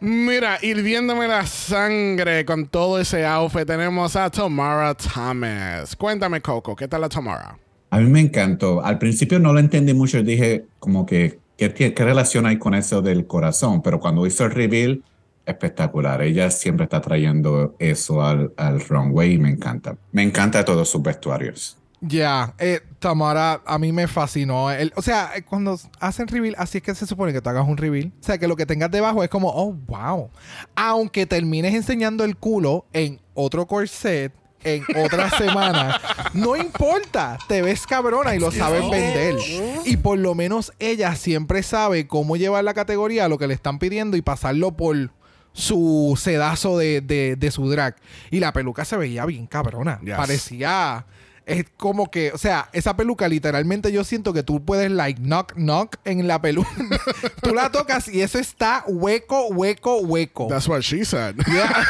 [0.00, 5.96] Mira, hirviéndome la sangre con todo ese outfit, tenemos a Tamara Thomas.
[5.96, 7.58] Cuéntame, Coco, ¿qué tal la Tamara?
[7.90, 8.84] A mí me encantó.
[8.84, 10.22] Al principio no lo entendí mucho.
[10.22, 13.82] Dije como que, ¿qué, qué relación hay con eso del corazón?
[13.82, 15.02] Pero cuando hizo el reveal,
[15.48, 16.22] espectacular.
[16.22, 19.96] Ella siempre está trayendo eso al, al runway y me encanta.
[20.12, 21.76] Me encanta todos sus vestuarios.
[22.00, 24.70] Ya, eh, Tamara, a mí me fascinó.
[24.70, 27.66] El- o sea, eh, cuando hacen reveal, así es que se supone que tú hagas
[27.66, 28.12] un reveal.
[28.20, 30.30] O sea, que lo que tengas debajo es como, oh, wow.
[30.76, 34.32] Aunque termines enseñando el culo en otro corset,
[34.64, 36.00] en otra semana,
[36.34, 37.36] no importa.
[37.48, 39.36] Te ves cabrona y lo sabes vender.
[39.84, 43.54] Y por lo menos ella siempre sabe cómo llevar la categoría a lo que le
[43.54, 45.10] están pidiendo y pasarlo por
[45.52, 47.96] su sedazo de, de- de su drag.
[48.30, 49.98] Y la peluca se veía bien cabrona.
[50.04, 50.14] Yes.
[50.16, 51.06] Parecía.
[51.48, 55.54] Es como que, o sea, esa peluca literalmente yo siento que tú puedes, like, knock,
[55.54, 56.68] knock en la peluca.
[57.42, 60.48] tú la tocas y eso está hueco, hueco, hueco.
[60.48, 61.36] That's what she said.
[61.46, 61.86] Yeah.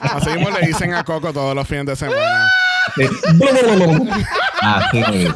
[0.00, 2.48] Así mismo le dicen a Coco todos los fines de semana.
[4.62, 5.28] Así.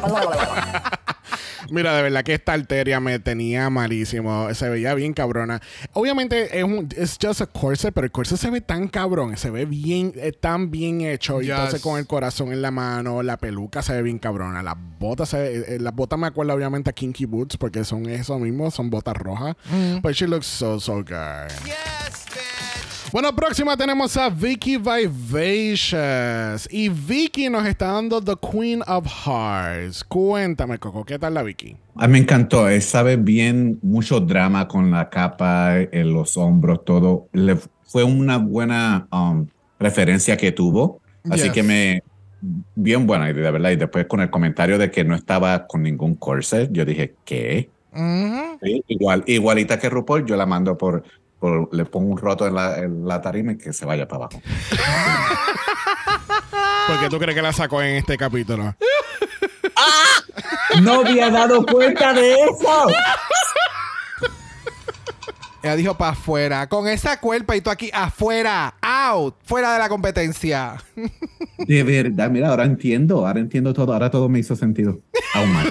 [1.71, 4.53] Mira, de verdad que esta arteria me tenía malísimo.
[4.53, 5.61] Se veía bien cabrona.
[5.93, 9.49] Obviamente es un es just a corset, pero el corset se ve tan cabrón, se
[9.49, 11.41] ve bien, eh, tan bien hecho.
[11.41, 11.55] Y Yes.
[11.55, 14.61] entonces con el corazón en la mano, la peluca se ve bien cabrona.
[14.63, 18.07] Las botas, se ve- eh, las botas me acuerdo obviamente a Kinky Boots porque son
[18.09, 19.55] eso mismo, son botas rojas.
[20.01, 22.02] But she looks so, so good.
[23.13, 26.67] Bueno, próxima tenemos a Vicky Vivacious.
[26.71, 30.03] Y Vicky nos está dando The Queen of Hearts.
[30.03, 31.77] Cuéntame, Coco, ¿qué tal la Vicky?
[31.95, 32.67] A mí me encantó.
[32.67, 37.27] Él sabe bien mucho drama con la capa en los hombros, todo.
[37.33, 39.45] Le fue una buena um,
[39.79, 40.99] referencia que tuvo.
[41.29, 41.51] Así Yes.
[41.51, 42.01] que me.
[42.73, 43.69] Bien buena idea, ¿verdad?
[43.69, 47.69] Y después con el comentario de que no estaba con ningún corset, yo dije, ¿qué?
[48.63, 51.03] Sí, igual, igualita que RuPaul, yo la mando por,
[51.43, 54.27] por- le pongo un roto en la, en la tarima y que se vaya para
[54.27, 54.41] abajo.
[56.87, 58.73] ¿Por qué tú crees que la sacó en este capítulo?
[60.81, 62.87] No había dado cuenta de eso.
[65.63, 66.67] Ella dijo para afuera.
[66.67, 68.75] Con esa cuerpa y tú aquí afuera.
[68.81, 69.35] Out.
[69.45, 70.75] Fuera de la competencia.
[71.57, 74.99] De verdad, mira, ahora entiendo, ahora entiendo todo, ahora todo me hizo sentido.
[75.33, 75.67] Aún más.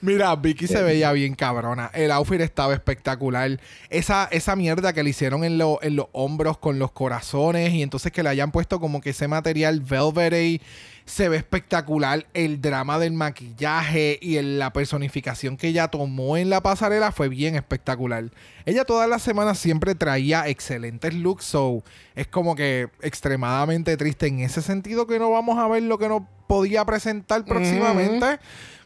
[0.00, 1.90] Mira, Vicky se veía bien cabrona.
[1.94, 3.60] El outfit estaba espectacular.
[3.90, 7.82] Esa, esa mierda que le hicieron en, lo- en los hombros con los corazones y
[7.82, 10.60] entonces que le hayan puesto como que ese material velvety
[11.04, 12.26] se ve espectacular.
[12.34, 17.28] El drama del maquillaje y el- la personificación que ella tomó en la pasarela fue
[17.28, 18.30] bien espectacular.
[18.64, 21.82] Ella todas las semanas siempre traía excelentes looks, so
[22.14, 26.08] es como que extremadamente triste en ese sentido que no vamos a ver lo que
[26.08, 28.38] nos podía presentar próximamente.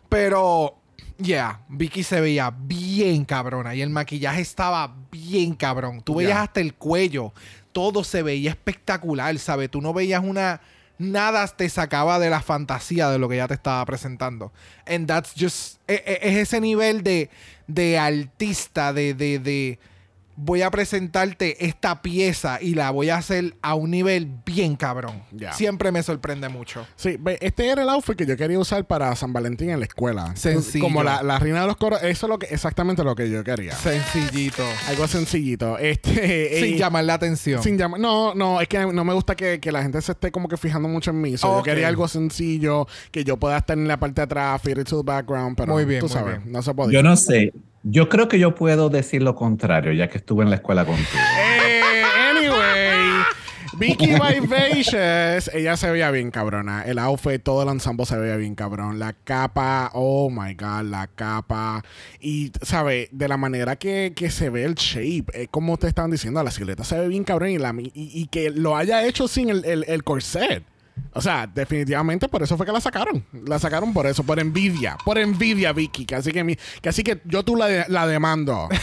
[0.08, 0.76] Pero,
[1.18, 6.00] yeah, Vicky se veía bien cabrona y el maquillaje estaba bien cabrón.
[6.02, 7.32] Tú veías hasta el cuello,
[7.72, 9.70] todo se veía espectacular, ¿sabes?
[9.70, 10.60] Tú no veías una...
[10.98, 14.52] Nada te sacaba de la fantasía de lo que ella te estaba presentando.
[14.86, 15.78] And that's just...
[15.86, 17.30] e- e- Es, ese nivel de,
[17.66, 19.78] de artista, de, de...
[20.36, 25.22] Voy a presentarte esta pieza y la voy a hacer a un nivel bien cabrón.
[25.32, 25.52] Ya.
[25.52, 26.86] Siempre me sorprende mucho.
[26.96, 30.36] Sí, este era el outfit que yo quería usar para San Valentín en la escuela.
[30.36, 30.84] Sencillo.
[30.84, 32.02] Como la, la reina de los coros.
[32.02, 33.72] Eso es lo que, exactamente lo que yo quería.
[33.72, 34.62] Sencillito.
[34.88, 35.78] Algo sencillito.
[35.86, 37.62] Este, Sin eh, llamar la atención.
[37.62, 38.00] Sin llamar.
[38.00, 40.56] No, no, es que no me gusta que, que la gente se esté como que
[40.56, 41.36] fijando mucho en mí.
[41.36, 41.56] So, Ok.
[41.58, 44.98] Yo quería algo sencillo, que yo pueda estar en la parte de atrás, it to
[44.98, 46.52] the background, pero Muy bien, tú muy sabes, bien.
[46.52, 46.92] no se podía.
[46.98, 47.52] Yo no sé,
[47.88, 51.06] yo creo que yo puedo decir lo contrario, ya que estuve en la escuela contigo.
[51.38, 51.80] Eh,
[52.30, 53.22] anyway,
[53.78, 56.82] Vicky Vivacious, ella se veía bien cabrona.
[56.82, 58.98] El outfit, todo el ensemble se veía bien cabrón.
[58.98, 61.84] La capa, oh my god, la capa.
[62.20, 63.08] Y, ¿sabes?
[63.12, 66.50] De la manera que, que se ve el shape, es como te estaban diciendo, la
[66.50, 69.64] silueta se ve bien cabrón y, la, y, y que lo haya hecho sin el,
[69.64, 70.64] el, el corset.
[71.12, 73.24] O sea, definitivamente por eso fue que la sacaron.
[73.46, 74.96] La sacaron por eso, por envidia.
[75.04, 76.04] Por envidia, Vicky.
[76.04, 78.68] Que así que, mi, que, así que yo tú la, de- la demando.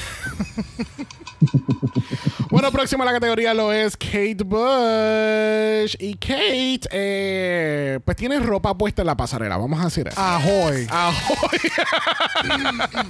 [2.50, 5.96] Bueno, próxima a la categoría lo es Kate Bush.
[6.00, 9.58] Y Kate, eh, pues tiene ropa puesta en la pasarela.
[9.58, 10.20] Vamos a decir eso.
[10.22, 10.88] Ahoy.
[10.92, 11.18] Ahoy.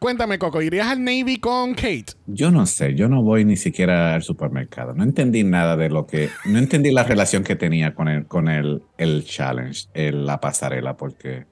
[0.00, 2.06] Cuéntame, Coco, ¿irías al Navy con Kate?
[2.26, 4.94] Yo no sé, yo no voy ni siquiera al supermercado.
[4.94, 8.48] No entendí nada de lo que, no entendí la relación que tenía con el, con
[8.48, 11.46] el, el challenge, el- la pasarela, porque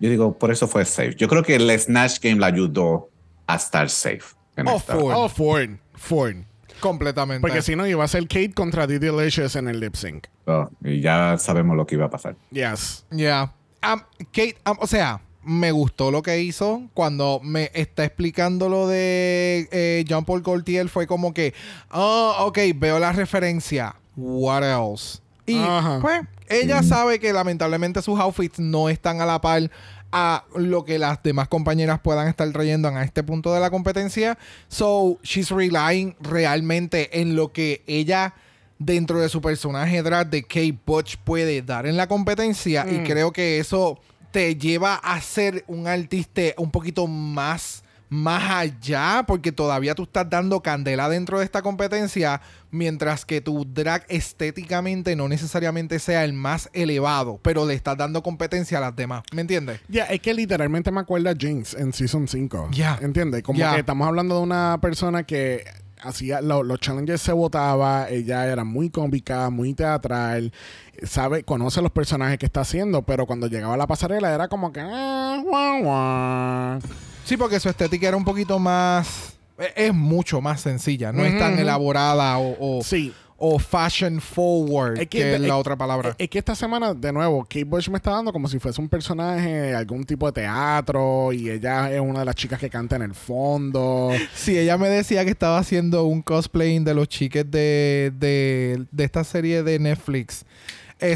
[0.00, 1.14] yo digo, por eso fue safe.
[1.16, 3.10] Yo creo que el Snatch Game la ayudó
[3.46, 4.22] a estar safe.
[4.56, 5.12] en Oh, full.
[5.14, 5.70] Oh, Ford.
[5.94, 6.36] Ford.
[6.80, 7.40] Completamente.
[7.40, 10.26] Porque si no, iba a ser Kate contra Didi Delicious en el lip sync.
[10.46, 12.34] Oh, y ya sabemos lo que iba a pasar.
[12.50, 13.06] Yes.
[13.12, 13.52] Ya.
[13.80, 14.02] Am-
[14.32, 16.82] Kate, am- o sea, me gustó lo que hizo.
[16.94, 21.54] Cuando me está explicando lo de eh, Jean Paul Gaultier, fue como que,
[21.90, 23.96] oh, ok, veo la referencia.
[24.16, 25.20] What else?
[25.46, 25.98] Y Ajá.
[26.00, 29.70] pues, ella sabe que lamentablemente sus outfits no están a la par
[30.12, 34.38] a lo que las demás compañeras puedan estar trayendo a este punto de la competencia.
[34.68, 38.34] So, she's relying realmente en lo que ella
[38.78, 43.32] dentro de su personaje drag de Kate Butch puede dar en la competencia y creo
[43.32, 44.00] que eso
[44.32, 50.28] te lleva a ser un artista un poquito más más allá porque todavía tú estás
[50.28, 56.34] dando candela dentro de esta competencia mientras que tu drag estéticamente no necesariamente sea el
[56.34, 59.80] más elevado pero le estás dando competencia a las demás ¿me entiendes?
[59.88, 62.68] Ya, es que literalmente me acuerda a Jinx en Season 5.
[62.72, 62.98] Ya.
[63.00, 63.42] ¿Entiendes?
[63.42, 65.64] Como que estamos hablando de una persona que
[66.02, 70.52] hacía lo- los challenges se votaba, ella era muy cómica, muy teatral,
[71.04, 74.72] sabe, conoce los personajes que está haciendo, pero cuando llegaba a la pasarela era como
[74.72, 76.78] que ah.
[77.24, 79.34] Sí, porque su estética era un poquito más...
[79.58, 81.12] e- Es mucho más sencilla.
[81.12, 83.12] No es tan elaborada o, o, Sí.
[83.44, 86.14] O fashion forward, Es que, que- es la es- otra palabra.
[86.16, 88.88] Es que esta semana, de nuevo, Kate Bush me está dando como si fuese un
[88.88, 92.94] personaje de algún tipo de teatro y ella es una de las chicas que canta
[92.96, 94.10] en el fondo.
[94.34, 99.04] Sí, ella me decía que estaba haciendo un cosplaying de los chiques de, de, de
[99.04, 100.44] esta serie de Netflix.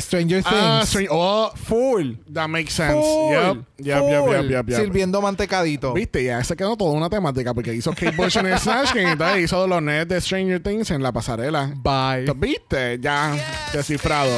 [0.00, 0.54] Stranger Things.
[0.54, 2.16] Ah, oh, Full.
[2.32, 2.92] that makes sense.
[2.92, 3.30] Full.
[3.30, 4.32] Yep, yep, yep, Full.
[4.32, 4.80] yep, yep, yep.
[4.80, 5.92] Sirviendo mantecadito.
[5.94, 9.08] Viste, ya se quedó toda una temática porque hizo Kate Bush en el Snatch Game
[9.08, 11.72] y entonces hizo los nets de Stranger Things en la pasarela.
[11.76, 12.32] Bye.
[12.34, 12.98] ¿Viste?
[13.00, 13.34] Ya
[13.72, 14.30] descifrado.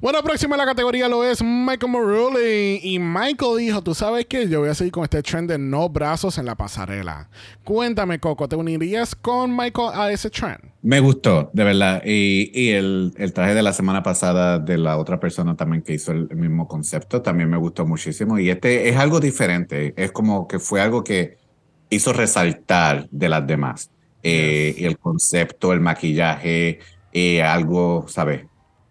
[0.00, 2.80] Bueno, próxima en la categoría lo es Michael Marulli.
[2.82, 5.88] Y Michael dijo, tú sabes que yo voy a seguir con este trend de no
[5.88, 7.28] brazos en la pasarela.
[7.64, 10.60] Cuéntame, Coco, ¿te unirías con Michael a ese trend?
[10.82, 12.02] Me gustó, de verdad.
[12.04, 15.94] Y, y el, el traje de la semana pasada de la otra persona también que
[15.94, 18.38] hizo el, el mismo concepto también me gustó muchísimo.
[18.38, 19.92] Y este es algo diferente.
[19.96, 21.38] Es como que fue algo que
[21.90, 23.90] hizo resaltar de las demás.
[24.22, 26.78] Eh, y el concepto, el maquillaje,
[27.12, 28.46] eh, algo, ¿sabes?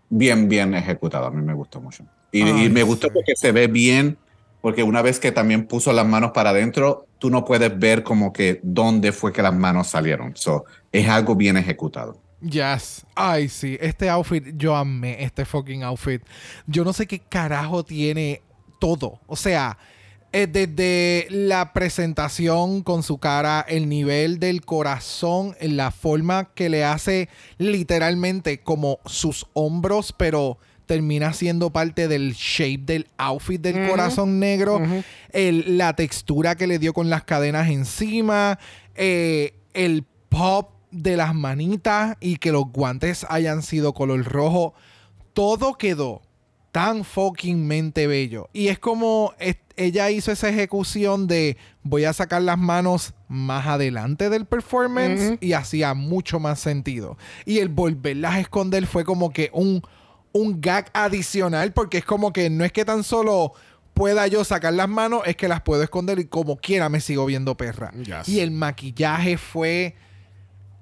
[0.10, 1.28] Bien, bien ejecutado.
[1.28, 2.04] A mí me gustó mucho.
[2.32, 4.18] Y, me gustó porque se ve bien,
[4.62, 8.34] porque una vez que también puso las manos para adentro, tú no puedes ver como
[8.34, 10.36] que dónde fue que las manos salieron.
[10.36, 12.20] So, es algo bien ejecutado.
[12.42, 13.06] Yes.
[13.16, 13.78] Ay, sí.
[13.82, 16.22] Este outfit, yo amé este fucking outfit.
[16.68, 18.42] Yo no sé qué carajo tiene
[18.80, 19.20] todo.
[19.28, 19.78] O sea,
[20.32, 26.84] eh, desde la presentación con su cara, el nivel del corazón, la forma que le
[26.84, 34.40] hace literalmente como sus hombros, pero termina siendo parte del shape del outfit del corazón
[34.40, 34.80] negro,
[35.32, 38.58] el- la textura que le dio con las cadenas encima,
[38.96, 44.74] eh, el pop de las manitas y que los guantes hayan sido color rojo,
[45.34, 46.22] todo quedó
[46.72, 48.50] tan fuckingmente bello.
[48.54, 53.66] Y es como es- ella hizo esa ejecución de voy a sacar las manos más
[53.66, 57.18] adelante del performance y hacía mucho más sentido.
[57.46, 59.82] Y el volverlas a esconder fue como que un,
[60.34, 63.54] un gag adicional porque es como que no es que tan solo
[63.94, 67.26] pueda yo sacar las manos, es que las puedo esconder y como quiera me sigo
[67.26, 67.92] viendo perra.
[67.92, 68.28] Yes.
[68.28, 69.96] Y el maquillaje fue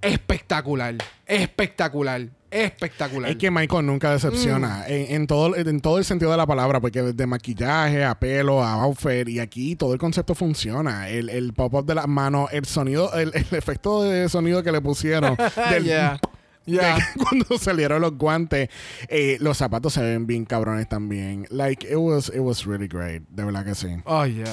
[0.02, 0.96] espectacular,
[1.28, 2.30] espectacular,
[2.66, 3.32] espectacular.
[3.32, 4.92] Es que Michael nunca decepciona Mm.
[4.92, 8.64] en, en todo, en todo el sentido de la palabra, porque desde maquillaje a pelo
[8.64, 11.10] a outfit y aquí todo el concepto funciona.
[11.10, 14.82] El, el pop-up de las manos, el sonido, el, el efecto de sonido que le
[14.82, 15.36] pusieron
[15.72, 16.20] del, Yeah.
[16.68, 16.98] Yeah.
[17.18, 18.68] cuando salieron los guantes,
[19.08, 21.48] eh, los zapatos se ven bien cabrones también.
[21.50, 23.24] Like, it was, it was really great.
[23.30, 23.88] De verdad que sí.
[24.04, 24.50] Oh, yes.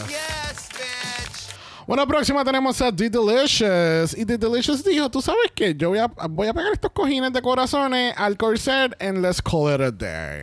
[1.87, 4.17] Bueno, próxima tenemos a The Delicious.
[4.17, 7.33] Y The Delicious dijo, tú sabes que yo voy a, voy a pegar estos cojines
[7.33, 10.43] de corazones al corset and let's call it a day.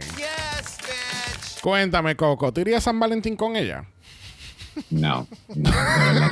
[1.64, 3.86] Cuéntame, Coco, ¿tú irías a San Valentín con ella?
[4.90, 6.30] No, no, no.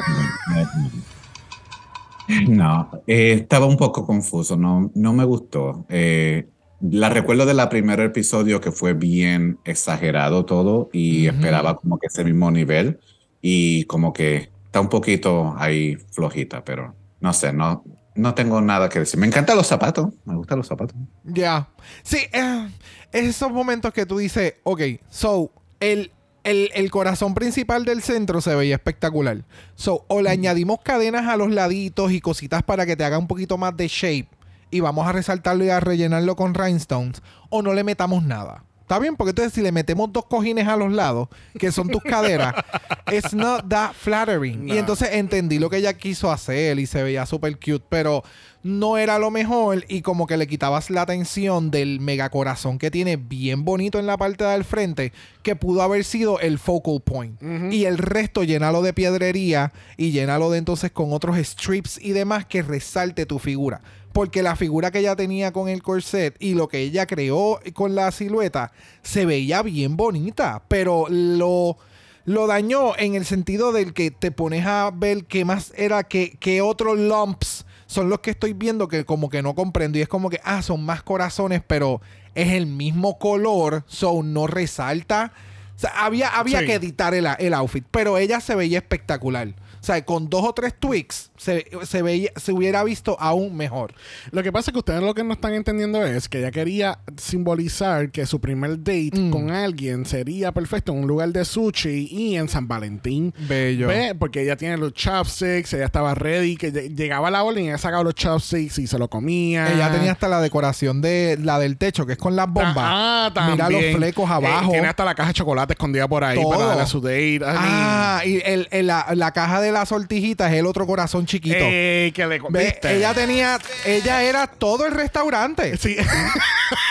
[2.47, 5.85] No, eh, estaba un poco confuso, no, no me gustó.
[5.89, 6.47] Eh,
[6.79, 12.07] la recuerdo de la primer episodio que fue bien exagerado todo y esperaba como que
[12.07, 12.99] ese mismo nivel
[13.41, 18.87] y como que está un poquito ahí flojita, pero no sé, no, no tengo nada
[18.87, 19.19] que decir.
[19.19, 20.95] Me encantan los zapatos, me gustan los zapatos.
[21.23, 21.69] Ya.
[22.03, 22.69] Sí, eh,
[23.11, 26.11] esos momentos que tú dices, ok, so, el,
[26.43, 29.43] el, el corazón principal del centro se veía espectacular.
[29.73, 33.27] So, o le añadimos cadenas a los laditos y cositas para que te haga un
[33.27, 34.29] poquito más de shape
[34.69, 38.65] y vamos a resaltarlo y a rellenarlo con rhinestones, o no le metamos nada.
[38.89, 39.15] ¿Está bien?
[39.15, 41.27] Porque entonces si le metemos dos cojines a los lados,
[41.59, 42.55] que son tus caderas,
[43.13, 44.67] it's not that flattering.
[44.67, 48.23] Y entonces entendí lo que ella quiso hacer y se veía súper cute, pero
[48.63, 52.89] no era lo mejor y como que le quitabas la atención del mega corazón que
[52.89, 57.39] tiene bien bonito en la parte del frente, que pudo haber sido el focal point.
[57.71, 62.47] Y el resto llénalo de piedrería y llénalo de entonces con otros strips y demás
[62.47, 63.81] que resalte tu figura.
[64.13, 67.93] Porque la figura que ella tenía con el corset y lo que ella creó con
[67.95, 68.71] la silueta
[69.03, 71.77] se veía bien bonita, pero lo,
[72.25, 76.37] lo dañó en el sentido del que te pones a ver qué más era, que,
[76.39, 79.97] qué otros lumps son los que estoy viendo que como que no comprendo.
[79.97, 82.01] Y es como que, ah, son más corazones, pero
[82.35, 85.33] es el mismo color, so no resalta.
[85.75, 86.65] O sea, había, había Sí.
[86.65, 89.53] que editar el, el outfit, pero ella se veía espectacular.
[89.81, 93.93] O sea, con dos o tres tweaks se, se, veía, se hubiera visto aún mejor.
[94.31, 96.99] Lo que pasa es que ustedes lo que no están entendiendo es que ella quería
[97.17, 99.31] simbolizar que su primer date Mm.
[99.31, 103.33] con alguien sería perfecto en un lugar de sushi y en San Valentín.
[103.47, 103.87] Bello.
[103.87, 107.67] Ve, Porque ella tiene los chopsticks, ella estaba ready, que lle- llegaba la orden y
[107.69, 109.71] ella sacaba los chopsticks y se lo comía.
[109.73, 112.75] Ella tenía hasta la decoración de la del techo, que es con las bombas.
[112.77, 113.55] Ah, también.
[113.55, 114.71] Mira los flecos Eh, abajo.
[114.71, 116.49] tiene hasta la caja de chocolate escondida por ahí Todo.
[116.51, 117.39] para darle a su date.
[117.45, 121.57] Ah, y el, el- la, la caja de la sortijita es el otro corazón chiquito.
[121.57, 122.95] ey, que le Ve, ¿viste?
[122.95, 125.77] ella tenía, ella era todo el restaurante.
[125.77, 125.95] Sí.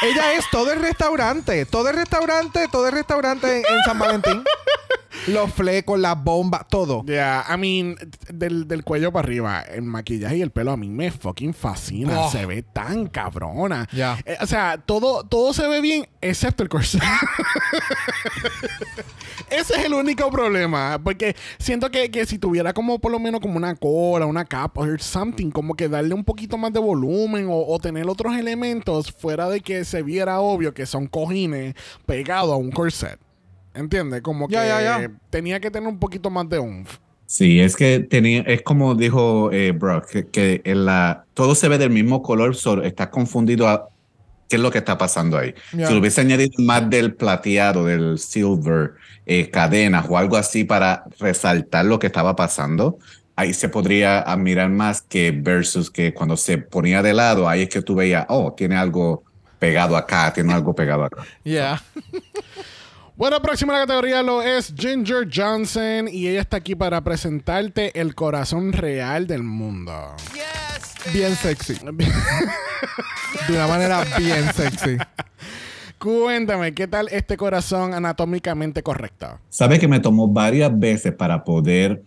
[0.02, 1.64] Ella es todo el restaurante.
[1.64, 4.42] Todo el restaurante, todo el restaurante en, en San Valentín.
[5.28, 7.04] Los flecos, las bombas, todo.
[7.04, 7.96] Yeah, I mean,
[8.32, 12.20] del, del cuello para arriba, el maquillaje y el pelo a mí me fucking fascina.
[12.20, 12.30] Oh.
[12.30, 13.88] Se ve tan cabrona.
[13.92, 14.18] Ya.
[14.24, 17.02] Eh, o sea, todo, todo se ve bien excepto el corset.
[19.50, 20.98] Ese es el único problema.
[21.02, 24.82] Porque siento que, que si tuviera como por lo menos como una cola, una capa
[24.82, 29.12] o something, como que darle un poquito más de volumen o, o tener otros elementos
[29.12, 31.74] fuera de que se viera obvio que son cojines
[32.06, 33.18] pegados a un corset.
[33.74, 34.22] ¿Entiendes?
[34.22, 36.98] Como que tenía que tener un poquito más de umf.
[37.26, 41.68] Sí, es que tenía, es como dijo eh, Brock, que, que en la, todo se
[41.68, 43.90] ve del mismo color, solo está confundido a
[44.48, 45.54] qué es lo que está pasando ahí.
[45.72, 45.86] Ya.
[45.86, 48.94] Si le hubiese añadido más del plateado, del silver,
[49.26, 52.98] eh, cadenas o algo así para resaltar lo que estaba pasando,
[53.36, 57.68] ahí se podría admirar más que versus que cuando se ponía de lado, ahí es
[57.68, 59.22] que tú veías, oh, tiene algo
[59.58, 61.24] pegado acá, tiene algo pegado acá.
[61.44, 61.82] Yeah.
[63.18, 68.00] Bueno, próxima a la categoría lo es Ginger Johnson y ella está aquí para presentarte
[68.00, 70.14] el corazón real del mundo.
[71.12, 71.74] Bien sexy.
[73.48, 74.96] De una manera bien sexy.
[75.98, 79.38] Cuéntame, ¿qué tal este corazón anatómicamente correcto?
[79.48, 82.02] Sabe que me tomó varias veces para poder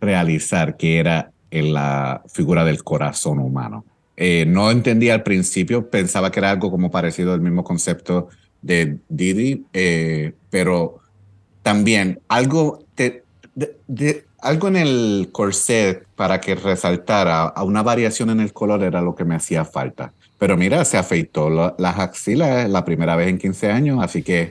[0.00, 3.84] realizar que era en la figura del corazón humano.
[4.16, 8.28] Eh, no entendía al principio, pensaba que era algo como parecido al mismo concepto
[8.62, 11.00] de Didi, eh, pero
[11.62, 13.24] también algo, de-
[13.86, 19.00] de- algo en el corset para que resaltara a una variación en el color era
[19.02, 20.12] lo que me hacía falta.
[20.38, 24.50] Pero mira, se afeitó la- las axilas la primera vez en 15 años, así que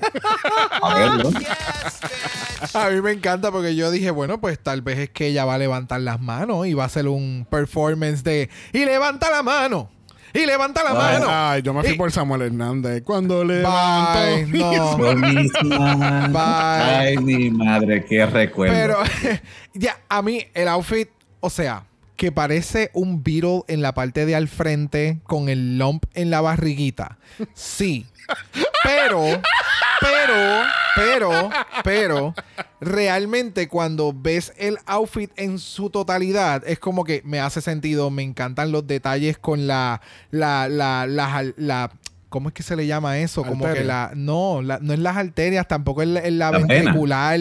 [0.81, 1.29] a verlo.
[2.73, 5.55] A mí me encanta porque yo dije, bueno, pues tal vez es que ella va
[5.55, 9.89] a levantar las manos y va a hacer un performance de y levanta la mano.
[10.33, 11.25] Y levanta la Ay, mano.
[11.29, 13.03] Ay, yo me fui Y- por Samuel Hernández.
[13.03, 14.97] Cuando le Bye, no.
[16.29, 16.39] Bye.
[16.41, 18.73] Ay, mi madre, qué recuerdo.
[18.73, 18.97] Pero
[19.73, 21.09] ya, a mí el outfit,
[21.39, 26.05] o sea, que parece un Beetle en la parte de al frente con el lump
[26.13, 27.17] en la barriguita.
[27.53, 28.05] Sí.
[28.83, 29.23] Pero,
[30.01, 30.63] pero,
[30.95, 31.49] pero,
[31.83, 32.33] pero,
[32.81, 38.23] realmente cuando ves el outfit en su totalidad, es como que me hace sentido, me
[38.23, 40.01] encantan los detalles con la,
[40.31, 41.91] la, la, la, la-
[42.29, 43.43] ¿cómo es que se le llama eso?
[43.43, 43.87] Como que Arteria.
[43.87, 47.39] la, no, la- no es las arterias, tampoco es la, es ventricular,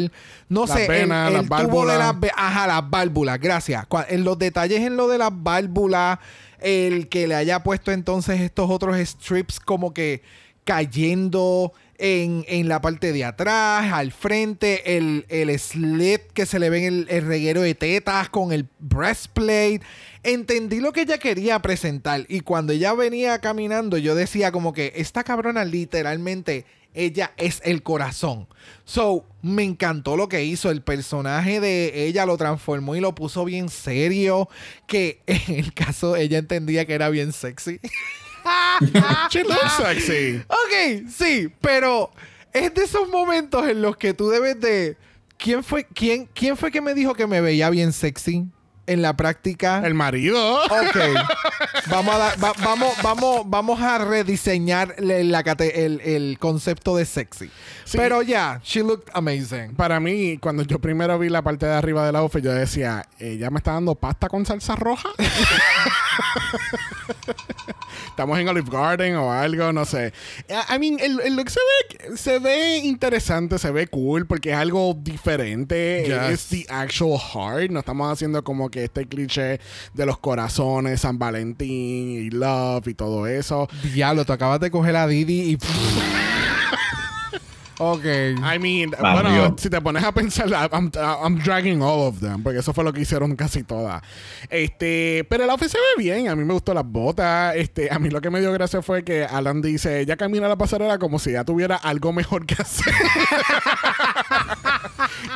[0.49, 1.99] no sé, el, las tubo de válvulas.
[2.23, 3.87] las ajá, las válvulas, gracias.
[4.09, 6.19] En los detalles en lo de las válvulas,
[6.61, 10.23] el que le haya puesto entonces estos otros strips como que
[10.65, 16.71] cayendo en, en la parte de atrás, al frente, el, el slit que se le
[16.71, 19.81] ve en el, el reguero de tetas con el breastplate.
[20.23, 24.93] Entendí lo que ella quería presentar y cuando ella venía caminando yo decía como que
[24.97, 26.65] esta cabrona literalmente
[26.95, 28.47] ella es el corazón.
[28.85, 30.71] So, me encantó lo que hizo.
[30.71, 34.49] El personaje de ella lo transformó y lo puso bien serio.
[34.87, 37.81] Que en el caso ella entendía que era bien sexy.
[39.31, 40.43] She looks sexy.
[40.49, 42.11] Ok, sí, pero
[42.53, 44.97] es de esos momentos en los que tú debes de.
[45.37, 48.47] ¿Quién fue, quién, quién fue que me dijo que me veía bien sexy
[48.87, 49.83] en la práctica?
[49.85, 50.63] El marido.
[50.65, 50.97] Ok.
[51.91, 57.51] vamos a va- vamos, vamos, vamos a rediseñar la cate- el, el concepto de sexy.
[57.85, 57.97] Sí.
[57.99, 59.75] Pero ya, she looked amazing.
[59.77, 63.51] Para mí, cuando yo primero vi la parte de arriba del outfit, yo decía, ¿ella
[63.51, 65.09] me está dando pasta con salsa roja?
[68.09, 70.13] Estamos en Olive Garden o algo, no sé.
[70.49, 74.57] I mean, el, el look se ve, se ve interesante, se ve cool porque es
[74.57, 76.05] algo diferente.
[76.07, 76.31] Yes.
[76.31, 77.71] Es the actual heart.
[77.71, 79.61] No estamos haciendo como que este cliché
[79.95, 83.69] de los corazones, San Valentín y love y todo eso.
[83.95, 85.59] Diablo, tú acabas de coger a Didi y.
[87.79, 88.05] ok.
[88.05, 89.31] I mean, Barrio.
[89.31, 92.83] bueno, si te pones a pensar, I'm, I'm dragging all of them, porque eso fue
[92.83, 94.03] lo que hicieron casi todas.
[94.49, 97.55] Este, pero el outfit se ve bien, a mí me gustó las botas.
[97.57, 100.57] Este, a mí lo que me dio gracia fue que Alan dice, ella camina la
[100.57, 102.93] pasarela como si ya tuviera algo mejor que hacer.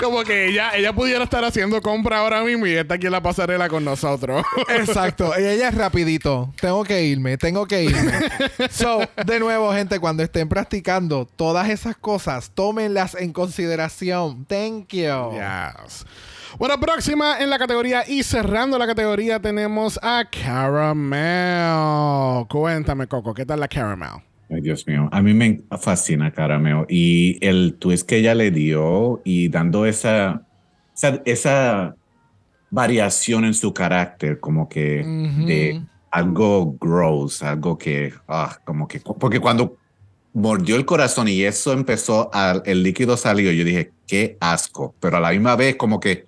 [0.01, 3.23] como que ella, ella pudiera estar haciendo compra ahora mismo y está aquí en la
[3.23, 4.45] pasarela con nosotros.
[4.69, 5.33] Exacto.
[5.39, 6.53] Y ella es rapidito.
[6.61, 8.13] Tengo que irme, tengo que irme.
[8.71, 14.45] So, de nuevo, gente, cuando estén practicando todas esas cosas, tómenlas en consideración.
[14.47, 15.33] Thank you.
[15.33, 16.07] Yes.
[16.59, 21.27] Bueno, próxima en la categoría y cerrando la categoría tenemos a Caramel.
[22.49, 24.23] Cuéntame, Coco, ¿qué tal la Caramel?
[24.49, 29.21] Ay, Dios mío, a mí me fascina Carameo y el twist que ella le dio
[29.25, 30.43] y dando esa,
[30.95, 31.97] esa, esa
[32.71, 35.03] variación en su carácter, como que
[35.47, 35.83] de
[36.13, 39.77] algo gross, algo que, ah, como que, porque cuando
[40.33, 45.17] mordió el corazón y eso empezó, a, el líquido salió, yo dije, qué asco, pero
[45.17, 46.27] a la misma vez como que,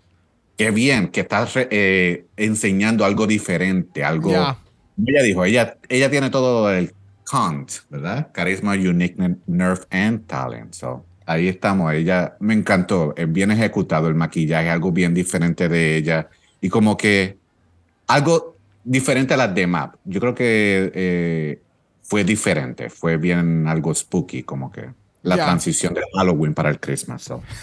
[0.57, 4.33] qué bien, que estás eh, enseñando algo diferente, algo...
[4.33, 4.59] Ya.
[5.07, 6.93] Ella dijo, ella, ella tiene todo el
[7.31, 8.31] cont, ¿verdad?
[8.33, 10.75] Carisma, uniqueness, nerve and talent.
[10.75, 11.93] So, ahí estamos.
[11.93, 13.15] Ella me encantó.
[13.17, 16.29] Es bien ejecutado el maquillaje, algo bien diferente de ella.
[16.61, 17.37] Y como que
[18.07, 19.91] algo diferente a las demás.
[20.05, 21.63] Yo creo que eh,
[22.03, 22.89] fue diferente.
[22.91, 24.89] Fue bien algo spooky, como que
[25.23, 25.45] la Ya.
[25.45, 27.23] transición de Halloween para el Christmas.
[27.23, 27.43] so.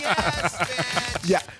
[0.00, 1.01] Ya,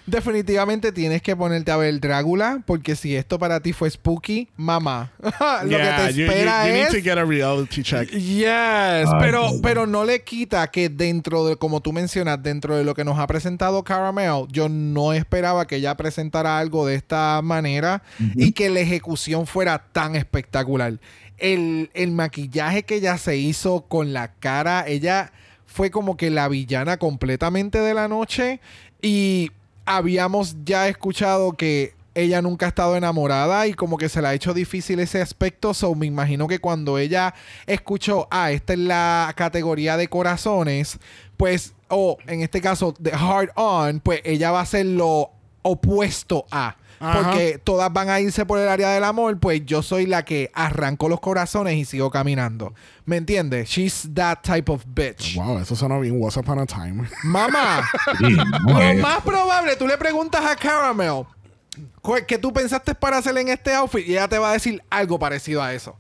[0.07, 5.13] definitivamente tienes que ponerte a ver Drácula, porque si esto para ti fue spooky, mamá,
[5.65, 6.89] lo Yeah, que te you- you- espera you need es...
[6.91, 8.09] to get a reality check.
[8.11, 12.95] Yes, pero, pero no le quita que dentro de, como tú mencionas, dentro de lo
[12.95, 18.03] que nos ha presentado Caramel, yo no esperaba que ella presentara algo de esta manera
[18.35, 20.99] y que la ejecución fuera tan espectacular.
[21.39, 25.33] El, el maquillaje que ella se hizo con la cara, ella
[25.67, 28.61] fue como que la villana completamente de la noche
[29.01, 29.51] y
[29.85, 34.35] habíamos ya escuchado que ella nunca ha estado enamorada y como que se le ha
[34.35, 35.75] hecho difícil ese aspecto.
[35.75, 37.35] So me imagino que cuando ella
[37.67, 40.99] escuchó, ah, esta es la categoría de corazones,
[41.37, 45.31] pues, o en este caso, de hard on, pues ella va a ser lo
[45.63, 46.77] opuesto a.
[47.03, 47.23] Ajá.
[47.31, 50.51] Porque todas van a irse por el área del amor, pues yo soy la que
[50.55, 52.75] arranco los corazones y sigo caminando.
[53.05, 53.69] ¿Me entiendes?
[53.69, 55.35] She's that type of bitch.
[55.35, 57.09] Wow, eso sonó bien Once Upon a Time.
[57.25, 57.83] Mamá,
[58.19, 58.37] Sí,
[58.69, 61.25] lo eh, más probable, tú le preguntas a Caramel
[62.03, 64.07] "¿Cu- ¿qué tú pensaste para hacer en este outfit?
[64.07, 65.97] Y ella te va a decir algo parecido a eso.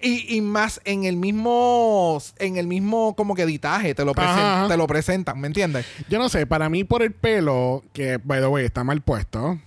[0.00, 4.28] Y, y más en el mismo, en el mismo como que editaje, te lo, presen-
[4.28, 4.68] Ajá, ajá.
[4.68, 5.84] te lo presentan, ¿me entiendes?
[6.08, 9.58] Yo no sé, para mí por el pelo, que, by the way, está mal puesto.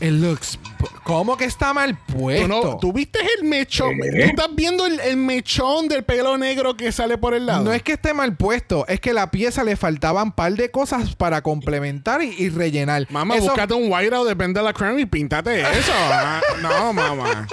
[0.00, 0.58] It looks...
[1.02, 2.46] ¿Cómo que está mal puesto?
[2.46, 3.94] ¿Tú, no, ¿Tú viste el mechón?
[3.94, 4.10] ¿Eh?
[4.12, 7.64] ¿Tú estás viendo el, el mechón del pelo negro que sale por el lado?
[7.64, 11.16] No es que esté mal puesto, es que la pieza le faltaban par de cosas
[11.16, 13.06] para complementar y, y rellenar.
[13.10, 15.92] Mamá, Eso- búscate un whiteout de Vendela Crown y píntate eso.
[16.10, 17.46] Ah, no, mamá.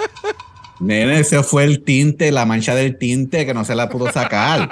[0.80, 4.70] Nene, ese fue el tinte, la mancha del tinte que no se la pudo sacar.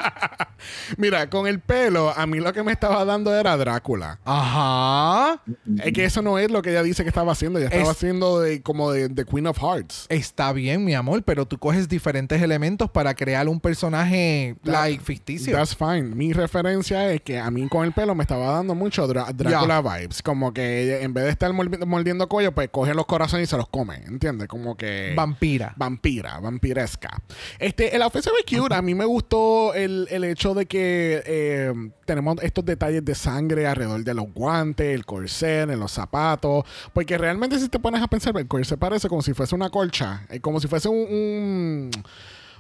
[0.98, 4.20] Mira, con el pelo, a mí lo que me estaba dando era Drácula.
[4.26, 5.42] Ajá.
[5.84, 7.60] Es que eso no es lo que ella dice que estaba haciendo.
[7.60, 10.06] Ella estaba Es- haciendo de, como de, de Queen of Hearts.
[10.10, 15.56] Está bien, mi amor, pero tú coges diferentes elementos para crear un personaje like ficticio.
[15.56, 16.04] That's fine.
[16.16, 19.82] Mi referencia es que a mí con el pelo me estaba dando mucho Drá- Drácula
[19.82, 20.22] vibes.
[20.22, 23.58] Como que en vez de estar mordi- mordiendo cuello, pues coge los corazones y se
[23.58, 23.96] los come.
[24.06, 24.48] ¿Entiendes?
[24.48, 25.14] Como que.
[25.16, 25.74] Vampira.
[25.78, 27.22] Vampira, vampiresca.
[27.60, 28.74] Este, el outfit se ve cute.
[28.76, 31.74] A mí me gustó el, el hecho de que eh,
[32.06, 36.64] tenemos estos detalles de sangre alrededor de los guantes, el corset, en los zapatos.
[36.94, 40.26] Porque realmente, si te pones a pensar, el corset parece como si fuese una colcha.
[40.30, 40.98] eh, como si fuese un.
[40.98, 41.92] un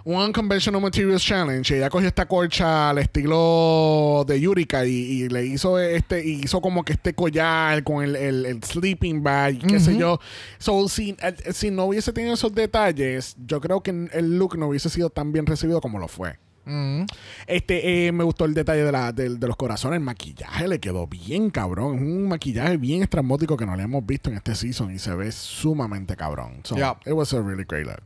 [0.05, 1.77] un Unconventional Materials Challenge.
[1.77, 6.59] Ella cogió esta colcha al estilo de Yurika y, y le hizo este, y hizo
[6.59, 10.19] como que este collar con el, el- el sleeping bag qué sé yo.
[10.57, 14.67] So, si, eh, si no hubiese tenido esos detalles, yo creo que el look no
[14.67, 16.37] hubiese sido tan bien recibido como lo fue.
[16.65, 17.03] Mm.
[17.47, 19.97] Este, eh, me gustó el detalle de, la, del- de los corazones.
[19.97, 21.95] El maquillaje le quedó bien cabrón.
[21.95, 25.13] Es un maquillaje bien estrambótico que no le hemos visto en este season y se
[25.15, 26.61] ve sumamente cabrón.
[26.63, 26.97] So, Yeah.
[27.05, 28.01] it was a really great look.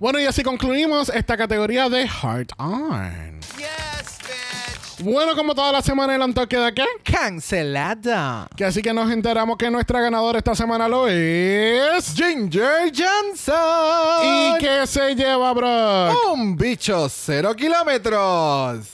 [0.00, 3.40] Bueno, y así concluimos esta categoría de Heart On.
[5.00, 6.84] Bueno, como toda la semana, el Antoque de qué?
[7.02, 8.46] Cancelada.
[8.56, 12.14] Que así que nos enteramos que nuestra ganadora esta semana lo es.
[12.14, 14.24] Ginger Johnson.
[14.24, 16.32] ¿Y qué se lleva, bro?
[16.32, 18.86] Un bicho cero kilómetros.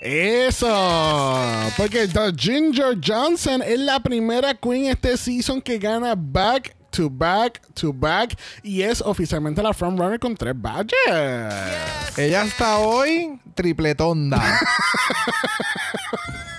[0.00, 1.36] Eso,
[1.76, 7.60] porque The Ginger Johnson es la primera queen este season que gana back to back
[7.74, 10.94] to back y es oficialmente la frontrunner con tres badges.
[12.16, 14.58] Ella está hoy tripletonda.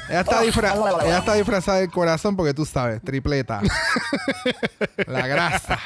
[0.10, 3.62] ella, está disfra- ella está disfrazada del corazón porque tú sabes, tripleta.
[5.08, 5.80] La grasa.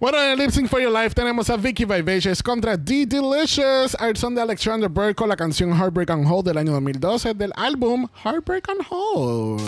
[0.00, 3.94] Bueno, en el Lip Sync for Your Life tenemos a Vicky Vivacious contra D Delicious,
[3.98, 7.52] al son de Alexander Bird con la canción Heartbreak on Hold del año 2012 del
[7.56, 9.62] álbum Heartbreak on Hold.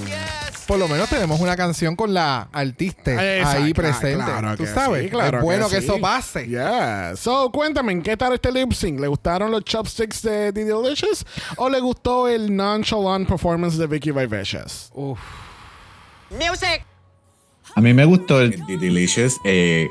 [0.67, 4.25] Por lo menos tenemos una canción con la artista Exacto, ahí presente.
[4.25, 5.85] claro tú que sabes, sí, claro es bueno que, sí.
[5.85, 6.47] eso pase.
[6.49, 7.15] Yeah.
[7.17, 8.99] So, cuéntame, ¿qué tal este lip sync?
[8.99, 14.11] ¿Le gustaron los chopsticks de The Delicious o le gustó el nonchalant performance de Vicky
[14.11, 14.91] Vivacious?
[14.95, 15.19] Uf.
[16.31, 16.85] Music.
[17.77, 19.37] A mí me gustó el The Delicious.
[19.45, 19.89] eh,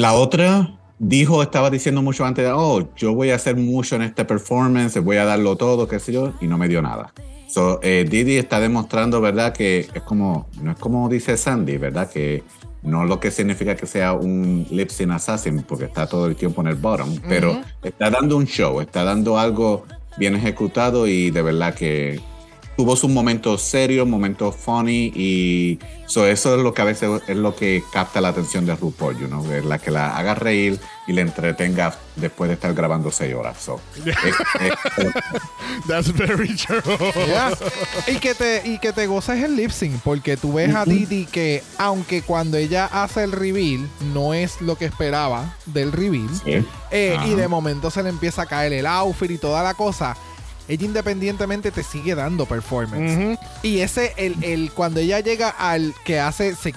[0.00, 4.24] La otra dijo, estaba diciendo mucho antes, oh, yo voy a hacer mucho en este
[4.24, 7.12] performance, voy a darlo todo, qué sé yo, y no me dio nada.
[7.50, 9.52] So, eh, Didi está demostrando, ¿verdad?
[9.52, 12.10] Que es como, no es como dice Sandy, ¿verdad?
[12.10, 12.42] Que
[12.82, 16.62] no lo que significa que sea un lip sync assassin, porque está todo el tiempo
[16.62, 19.84] en el bottom, pero está dando un show, está dando algo
[20.16, 22.22] bien ejecutado y de verdad que
[22.76, 27.36] tuvo sus momentos serios, momentos funny y so eso es lo que a veces es
[27.36, 31.12] lo que capta la atención de RuPaul, you know, la que la haga reír y
[31.12, 33.58] le entretenga después de estar grabando seis horas.
[33.60, 34.06] So, es-
[34.98, 35.12] es-
[35.86, 36.80] That's very true.
[37.26, 37.52] Yeah.
[38.08, 41.26] y que te y que te goces el lip sync porque tú ves a Didi
[41.26, 46.64] que aunque cuando ella hace el reveal no es lo que esperaba del reveal sí.
[46.90, 50.16] eh, y de momento se le empieza a caer el outfit y toda la cosa
[50.70, 56.20] ella independientemente te sigue dando performance y ese el, el cuando ella llega al que
[56.20, 56.72] hace se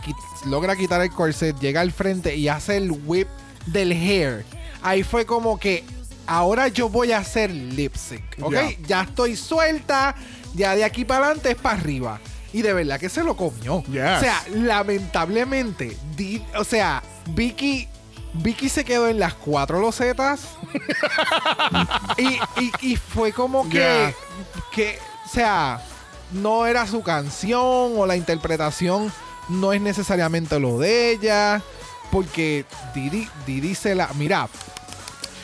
[0.46, 3.28] logra quitar el corset llega al frente y hace el whip
[3.68, 4.46] del hair
[4.82, 5.84] ahí fue como que
[6.28, 8.54] ahora yo voy a hacer lip sync ¿ok?
[8.54, 8.70] Ya.
[8.88, 10.16] ya estoy suelta
[10.56, 12.20] ya de aquí para adelante es para arriba
[12.52, 14.18] y de verdad que se lo comió Yes.
[14.18, 17.04] o sea lamentablemente di- o sea
[17.36, 17.88] Vicky
[18.36, 20.48] Vicky se quedó en las cuatro losetas
[22.18, 22.28] y,
[22.64, 24.14] y- y fue como que,
[24.72, 25.82] que, o sea,
[26.32, 29.12] no era su canción o la interpretación
[29.50, 31.62] no es necesariamente lo de ella.
[32.12, 34.08] Porque Didi, Didi se la.
[34.14, 34.48] Mira,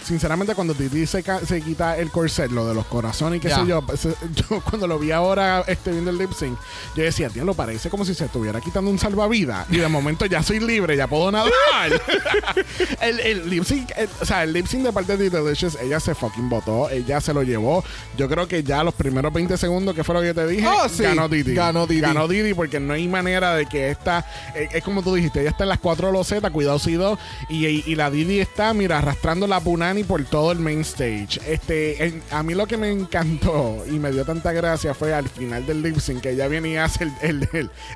[0.10, 3.60] Sinceramente, cuando Didi se, se quita el corset, lo de los corazones y qué Ya.
[3.62, 6.58] sé yo, pues, eh, yo cuando lo vi ahora este, viendo el lip sync,
[6.96, 10.26] yo decía, tío, lo parece como si se estuviera quitando un salvavidas y de momento
[10.26, 11.52] ya soy libre, ya puedo nadar.
[13.02, 16.00] el, el lip sync, el- o sea, el lip sync de parte de Delicious, ella
[16.00, 17.84] se fucking votó, ella se lo llevó.
[18.18, 20.68] Yo creo que ya los primeros 20 segundos, que fue lo que yo te dije,
[20.68, 21.04] Oh, sí.
[21.04, 21.54] ganó Didi.
[21.54, 22.02] Ganó Didi.
[22.02, 25.52] Ganó Didi porque no hay manera de que esta, eh, es como tú dijiste, ella
[25.52, 28.98] está en las cuatro losetas, cuidado si dos, y, y, y la Didi está, mira,
[28.98, 31.40] arrastrando la punani por todo el main stage.
[31.48, 35.28] Este, en- a mí lo que me encantó y me dio tanta gracia fue al
[35.30, 37.50] final del lip sync que ella viene y hace el, el,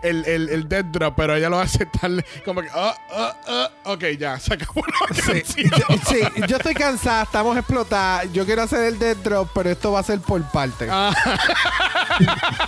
[0.03, 3.93] el, el, el- dead drop, pero ella lo hace tal como que, oh, oh, oh,
[3.93, 8.31] ok, ya, se acabó la sí, yo, sí, yo estoy cansada, estamos explotadas.
[8.33, 10.87] Yo quiero hacer el dead drop, pero esto va a ser por parte.
[10.89, 11.13] Ah.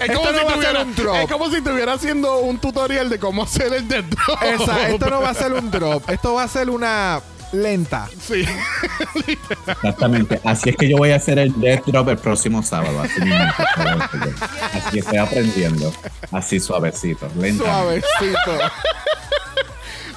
[0.00, 1.16] Es como, si tuviera, un drop.
[1.16, 4.42] es como si estuviera haciendo un tutorial de cómo hacer el dead drop.
[4.42, 7.20] Esto no va a ser un drop, esto va a ser una
[7.52, 8.08] lenta.
[8.20, 8.44] Sí.
[9.68, 10.40] Exactamente.
[10.44, 13.00] Así es que yo voy a hacer el Death Drop el próximo sábado.
[13.00, 13.44] Así, mismo.
[14.74, 15.92] así estoy aprendiendo.
[16.30, 18.06] Así suavecito, lentamente.
[18.18, 18.70] Suavecito.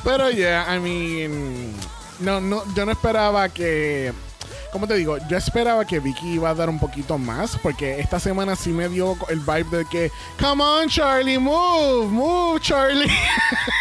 [0.03, 1.73] Pero yeah, I mean,
[2.19, 4.11] no, no, yo no esperaba que,
[4.73, 5.17] ¿cómo te digo?
[5.29, 8.89] Yo esperaba que Vicky iba a dar un poquito más, porque esta semana sí me
[8.89, 13.07] dio el vibe de que, come on Charlie, move, move Charlie.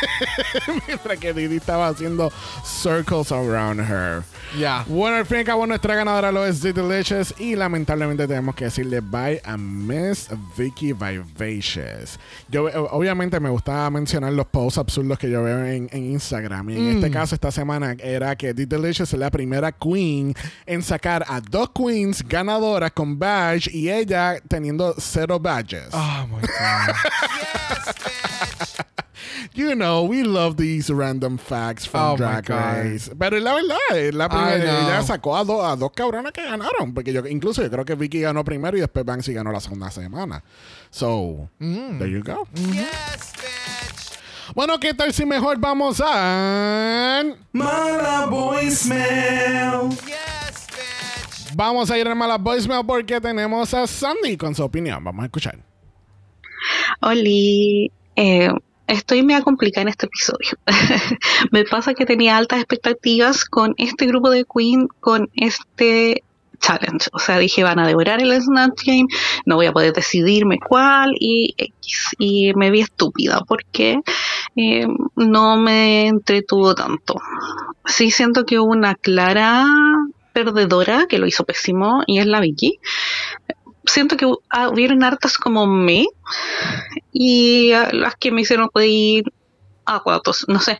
[0.86, 2.30] Mientras que Didi estaba haciendo
[2.62, 4.22] circles around her.
[4.58, 4.84] Ya.
[4.86, 7.34] Bueno, al fin y al cabo, nuestra ganadora lo es The Delicious.
[7.38, 12.18] Y lamentablemente tenemos que decirle bye a Miss Vicky Vivacious.
[12.50, 16.68] Yo, eh, obviamente, me gustaba mencionar los posts absurdos que yo veo en, en Instagram.
[16.68, 20.34] Y en este caso, esta semana, era que The Delicious es la primera queen
[20.66, 25.88] en sacar a dos queens ganadoras con badge y ella teniendo cero badges.
[25.92, 26.94] Oh my God.
[29.54, 32.84] You know, we love these random facts from Oh, my Drag God.
[32.84, 33.10] Race.
[33.18, 36.94] Pero la verdad, es la primera, ella sacó a, dos a dos cabronas que ganaron.
[36.94, 39.90] Porque yo, incluso yo creo que Vicky ganó primero y después Banksy ganó la segunda
[39.90, 40.42] semana.
[40.90, 41.98] So, Mm.
[41.98, 42.46] there you go.
[44.54, 47.22] Bueno, ¿qué tal si mejor vamos a...
[47.52, 49.90] Mala voicemail.
[51.54, 55.02] Vamos a ir a mala voicemail porque tenemos a Sandy con su opinión.
[55.04, 55.58] Vamos a escuchar.
[57.00, 58.50] Oli, eh,
[58.86, 60.52] estoy media complicada en este episodio.
[61.50, 66.22] Me pasa que tenía altas expectativas con este grupo de Queen, con este
[66.60, 67.08] challenge.
[67.12, 69.08] O sea, dije, van a devorar el Snatch Game,
[69.44, 71.54] no voy a poder decidirme cuál y.
[72.18, 73.98] Y me vi estúpida porque
[74.56, 74.86] eh,
[75.16, 77.16] no me entretuvo tanto.
[77.84, 79.66] Sí siento que hubo una clara
[80.32, 82.78] perdedora que lo hizo pésimo y es la Vicky.
[83.84, 86.06] Siento que hubieron hartas como me
[87.12, 89.24] y las que me hicieron pedir
[89.84, 90.78] aguatos, no sé,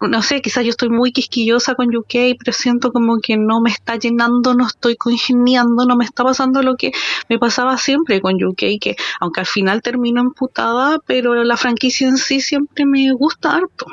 [0.00, 3.70] no sé, quizás yo estoy muy quisquillosa con UK, pero siento como que no me
[3.70, 6.92] está llenando, no estoy congeniando, no me está pasando lo que
[7.28, 12.16] me pasaba siempre con UK, que aunque al final termino emputada, pero la franquicia en
[12.16, 13.86] sí siempre me gusta harto.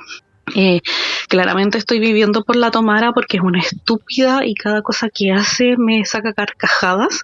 [0.53, 0.81] Eh,
[1.27, 5.75] claramente estoy viviendo por la Tomara porque es una estúpida y cada cosa que hace
[5.77, 7.21] me saca carcajadas,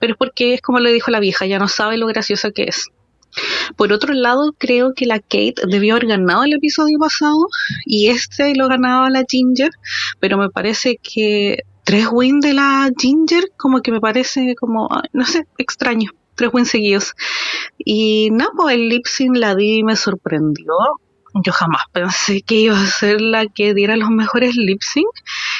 [0.00, 2.64] pero es porque es como le dijo la vieja, ya no sabe lo graciosa que
[2.64, 2.88] es.
[3.76, 7.48] Por otro lado, creo que la Kate debió haber ganado el episodio pasado
[7.84, 9.70] y este lo ganaba la Ginger,
[10.20, 15.24] pero me parece que tres wins de la Ginger como que me parece como, no
[15.24, 16.10] sé, extraño.
[16.34, 17.14] Tres wins seguidos.
[17.78, 20.66] Y no, pues el lip la di y me sorprendió.
[21.44, 25.06] Yo jamás pensé que iba a ser la que diera los mejores lip sync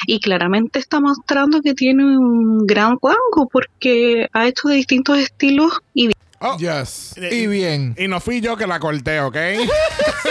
[0.07, 5.79] y claramente está mostrando que tiene un gran rango porque ha hecho de distintos estilos
[5.93, 6.09] y
[6.39, 7.15] Oh, Yes.
[7.17, 7.95] Y- Y bien.
[7.97, 9.35] Y no fui yo que la corté, ¿ok?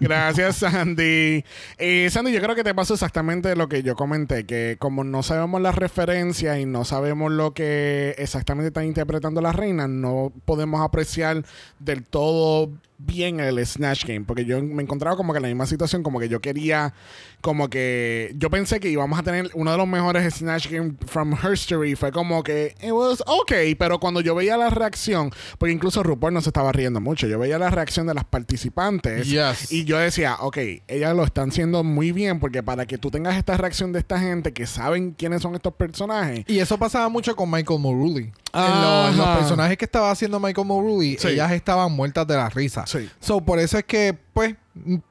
[0.00, 1.44] Gracias, Sandy.
[1.78, 5.22] Y Sandy, yo creo que te pasó exactamente lo que yo comenté, que como no
[5.22, 10.80] sabemos las referencias y no sabemos lo que exactamente están interpretando las reinas, no podemos
[10.80, 11.44] apreciar
[11.78, 15.66] del todo bien el Snatch Game, porque yo me encontraba como que en la misma
[15.66, 16.94] situación, como que yo quería,
[17.40, 21.34] como que yo pensé que íbamos a tener uno de los mejores Snatch Game from
[21.34, 26.02] history, fue como que it was okay, pero cuando yo veía la reacción, porque incluso
[26.02, 29.72] RuPaul no se estaba riendo mucho, yo veía la reacción de las participantes Yes.
[29.72, 33.36] y yo decía, ok, ellas lo están haciendo muy bien, porque para que tú tengas
[33.36, 37.36] esta reacción de esta gente que saben quiénes son estos personajes, Y eso pasaba mucho
[37.36, 38.32] con Michael Morulli.
[38.56, 39.06] En Ajá.
[39.08, 41.28] los, los personajes que estaba haciendo Michael Morulli, Sí.
[41.28, 42.86] ellas estaban muertas de la risa.
[42.86, 43.08] Sí.
[43.20, 44.54] So, por eso es que, pues,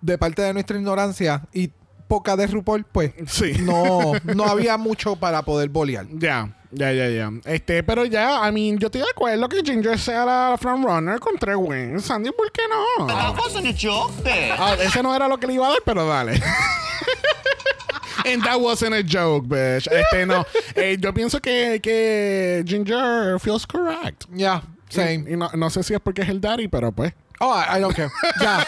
[0.01, 1.69] de parte de nuestra ignorancia y
[2.07, 3.53] poca de RuPaul, pues, Sí.
[3.61, 6.05] no, no había mucho para poder bolear.
[6.11, 7.31] Ya, ya, ya, ya.
[7.45, 11.35] Este, pero ya, I mean, yo estoy de acuerdo que Ginger sea la frontrunner con
[11.37, 12.05] tres wins.
[12.05, 12.63] Sandy, ¿por qué
[12.97, 13.07] no?
[13.07, 14.55] That wasn't a joke, bitch.
[14.59, 16.41] Ah, ese no era lo que le iba a dar, pero dale.
[18.25, 19.87] And that wasn't a joke, bitch.
[19.87, 20.45] Este, no.
[20.75, 24.25] Eh, yo pienso que, que Ginger feels correct.
[24.35, 25.25] Yeah, same.
[25.27, 27.13] Y, y no, no sé si es porque es el daddy, pero pues.
[27.39, 28.11] Oh, I, I don't care.
[28.41, 28.63] Yeah,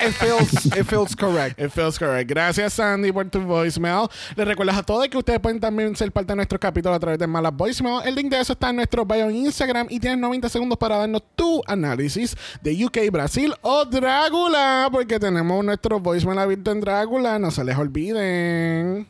[0.00, 1.60] it feels, it feels correct.
[1.60, 2.28] It feels correct.
[2.28, 4.08] Gracias, Sandy, por tu voicemail.
[4.36, 7.18] Les recuerdas a todos que ustedes pueden también ser parte de nuestro capítulo a través
[7.18, 8.00] de Malas Voicemail.
[8.04, 10.96] El link de eso está en nuestro bio en Instagram y tienes 90 segundos para
[10.96, 17.38] darnos tu análisis de UK, Brasil o Drácula, porque tenemos nuestro voicemail abierto en Drácula.
[17.38, 19.08] No se les olviden.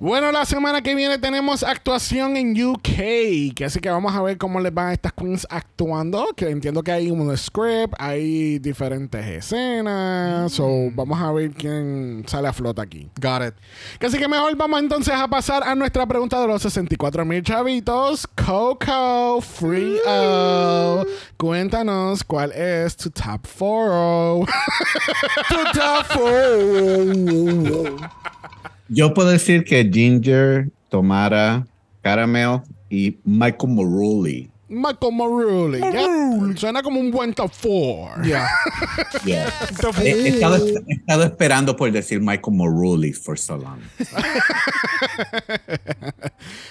[0.00, 4.38] Bueno, la semana que viene tenemos actuación en UK, que así que vamos a ver
[4.38, 9.26] cómo les van a estas queens actuando, que entiendo que hay un script, hay diferentes
[9.26, 13.10] escenas, so vamos a ver quién sale a flota aquí.
[13.20, 13.54] Got it.
[13.98, 17.42] Que así que mejor vamos entonces a pasar a nuestra pregunta de los 64 mil
[17.42, 18.28] chavitos.
[18.28, 21.04] Coco Frio,
[21.36, 24.46] cuéntanos cuál es tu top 4.
[28.88, 31.66] Yo puedo decir que Ginger, Tomara,
[32.00, 34.50] Caramel y Michael Morulli.
[34.68, 35.80] Michael Marulli.
[35.80, 36.06] Ya,
[36.56, 38.22] Suena como un buen top 4.
[38.24, 38.48] Yeah.
[39.24, 39.50] Yeah.
[40.02, 40.56] he, he estado,
[40.86, 43.80] he estado esperando por decir Michael Morulli for so long.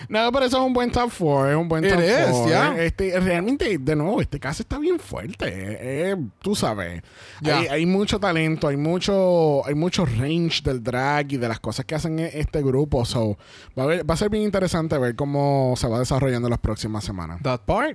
[0.10, 2.48] No, pero eso es un buen top 4, es un buen It top is, 4.
[2.48, 2.84] yeah.
[2.84, 5.46] Este, realmente, de nuevo, este caso está bien fuerte.
[5.50, 7.02] eh, tú sabes.
[7.42, 7.60] Yeah.
[7.60, 11.86] Hay, hay mucho talento, hay mucho, hay mucho range del drag y de las cosas
[11.86, 13.06] que hacen e- este grupo.
[13.06, 13.38] So,
[13.78, 17.04] va, a ver- va a ser bien interesante ver cómo se va desarrollando las próximas
[17.04, 17.40] semanas.
[17.44, 17.87] That part.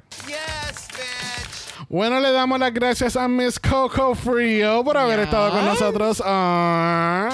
[1.89, 6.23] Bueno, le damos las gracias a Miss Coco Frio por haber estado con nosotros.
[6.25, 7.29] Ah.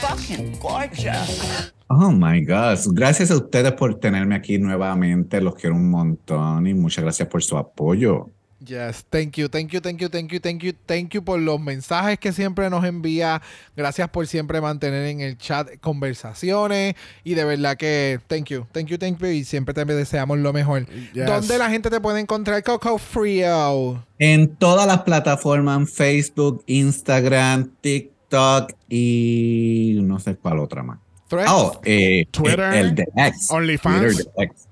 [0.00, 1.72] Fucking gorgeous.
[1.88, 2.78] Oh my God.
[2.92, 5.40] Gracias a ustedes por tenerme aquí nuevamente.
[5.40, 8.30] Los quiero un montón y muchas gracias por su apoyo.
[8.60, 11.60] Yes, thank you, thank you, thank you, thank you, thank you, thank you por los
[11.60, 13.40] mensajes que siempre nos envía.
[13.76, 18.86] Gracias por siempre mantener en el chat conversaciones y de verdad que thank you, thank
[18.86, 20.86] you, thank you y siempre te deseamos lo mejor.
[21.12, 21.26] Yes.
[21.26, 24.04] ¿Dónde la gente te puede encontrar Coco Frio?
[24.18, 30.98] En todas las plataformas, Facebook, Instagram, TikTok y no sé cuál otra más.
[31.28, 31.50] Threads?
[31.52, 33.50] Oh, eh, Twitter, el de X.
[33.50, 34.16] OnlyFans.
[34.16, 34.67] Twitter de X.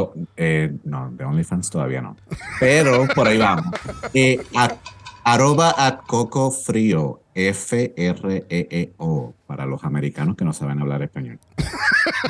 [0.00, 2.16] Oh, eh, no, de OnlyFans todavía no.
[2.58, 3.66] Pero por ahí vamos.
[4.14, 4.76] Eh, at-
[5.24, 7.20] arroba at Coco Frío.
[7.32, 9.28] F-R-E-E-O.
[9.30, 11.38] E Para los americanos que no saben hablar español.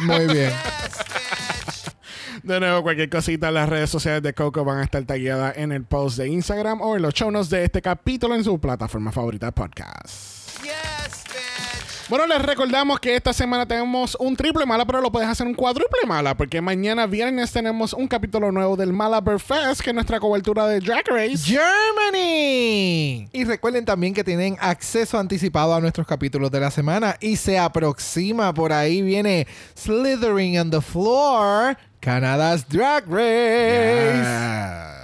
[0.03, 0.53] Muy bien.
[2.43, 5.73] De nuevo, cualquier cosita en las redes sociales de Coco van a estar tagueadas en
[5.73, 9.12] el post de Instagram o en los show notes de este capítulo en su plataforma
[9.12, 10.39] favorita de podcast.
[12.11, 15.55] Bueno, les recordamos que esta semana tenemos un triple mala, pero lo puedes hacer un
[15.55, 20.19] cuádruple mala, porque mañana viernes tenemos un capítulo nuevo del Malabar Fest, que es nuestra
[20.19, 21.45] cobertura de Drag Race.
[21.45, 23.29] Germany.
[23.33, 27.61] Y recuerden también que tienen acceso anticipado a nuestros capítulos de la semana y se
[27.61, 29.47] aproxima por ahí viene
[29.77, 34.99] Slithering on the Floor, Canada's Drag Race.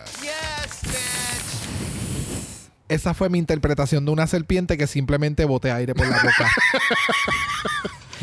[2.89, 6.51] Esa fue mi interpretación de una serpiente que simplemente boté aire por la boca.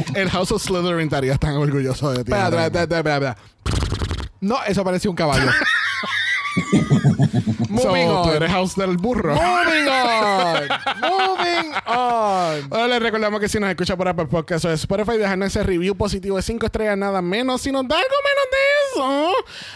[0.15, 2.31] El House of Slytherin estaría tan orgulloso de ti.
[2.31, 3.37] Espera, espera, espera.
[4.41, 5.51] No, eso parecía un caballo.
[7.73, 8.27] Moving So, on.
[8.29, 9.33] Tú eres house del burro.
[9.35, 10.67] Moving on.
[11.01, 12.73] Moving on.
[12.73, 15.95] Ahora les recordamos que si nos escucha por Apple Podcast o Spotify, dejarnos ese review
[15.95, 17.61] positivo de 5 estrellas, nada menos.
[17.61, 18.57] Si nos da algo menos de
[19.33, 19.33] eso,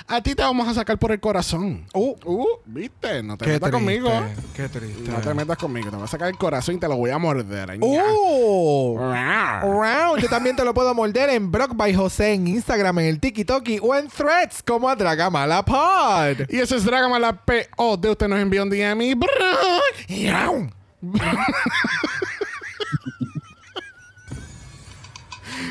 [0.07, 1.85] a ti te vamos a sacar por el corazón.
[1.93, 4.11] Uh, Uh, viste, no te qué metas triste, conmigo.
[4.55, 5.09] Qué triste.
[5.11, 7.17] No te metas conmigo, te voy a sacar el corazón y te lo voy a
[7.17, 7.77] morder.
[7.79, 8.99] Uh.
[8.99, 10.21] Around.
[10.21, 13.63] Yo también te lo puedo morder en Brock by José en Instagram, en el TikTok
[13.81, 16.45] o en Threads como a Dragamala Pod.
[16.49, 17.86] Y ese es Dragamala P.O.
[17.95, 19.13] de usted nos envió un DM y...
[19.13, 20.73] Brock.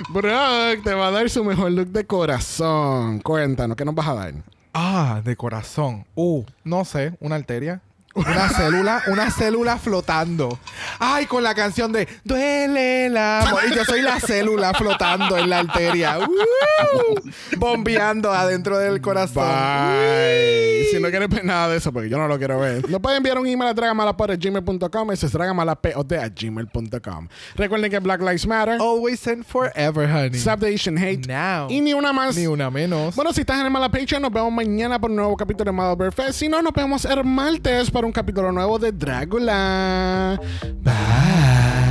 [0.09, 3.21] Brock te va a dar su mejor look de corazón.
[3.21, 4.35] Cuéntanos, ¿qué nos vas a dar?
[4.73, 6.07] Ah, de corazón.
[6.15, 7.83] Uh, no sé, una arteria.
[8.17, 10.59] Una célula, una célula flotando.
[10.99, 13.45] Ay, con la canción de Duele la.
[13.71, 16.19] Y yo soy la célula flotando en la arteria.
[16.19, 17.21] Uh,
[17.59, 19.47] bombeando adentro del corazón.
[19.47, 20.87] Bye.
[20.91, 23.19] Si no quieres ver nada de eso, porque yo no lo quiero ver, nos pueden
[23.19, 25.13] enviar un email a dragamalapod.gmail.com.
[25.13, 27.29] Ese es dragamalapod a gmail.com.
[27.57, 30.39] Recuerden que Black Lives Matter, Always and forever, honey.
[30.39, 31.69] Stop the Asian Hate Now.
[31.71, 32.37] y ni una más.
[32.37, 33.15] Ni una menos.
[33.15, 35.73] Bueno, si estás en el Mala Patreon, nos vemos mañana por un nuevo capítulo de
[35.73, 36.39] Mother Fest.
[36.39, 40.41] Si no, nos vemos el martes para un capítulo nuevo de Drácula.
[40.83, 41.86] Bye.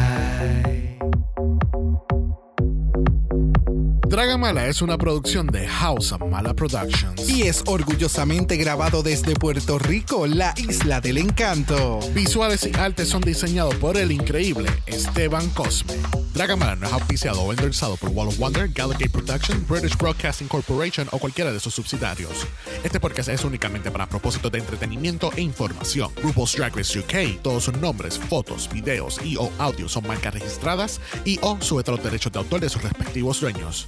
[4.15, 7.29] Dragamala es una producción de House of Mala Productions.
[7.29, 11.99] Y es orgullosamente grabado desde Puerto Rico, la isla del encanto.
[12.13, 15.95] Visuales y artes son diseñados por el increíble Esteban Cosme.
[16.33, 21.09] Dragamala no es auspiciado o endorsado por Wall of Wonder, Gallagher Production, British Broadcasting Corporation
[21.11, 22.47] o cualquiera de sus subsidiarios.
[22.85, 26.09] Este podcast es únicamente para propósitos de entretenimiento e información.
[26.23, 31.01] RuPaul's Drag Race UK, todos sus nombres, fotos, videos y o audios son marcas registradas
[31.25, 33.87] y o sujeta a los derechos de autor de sus respectivos dueños.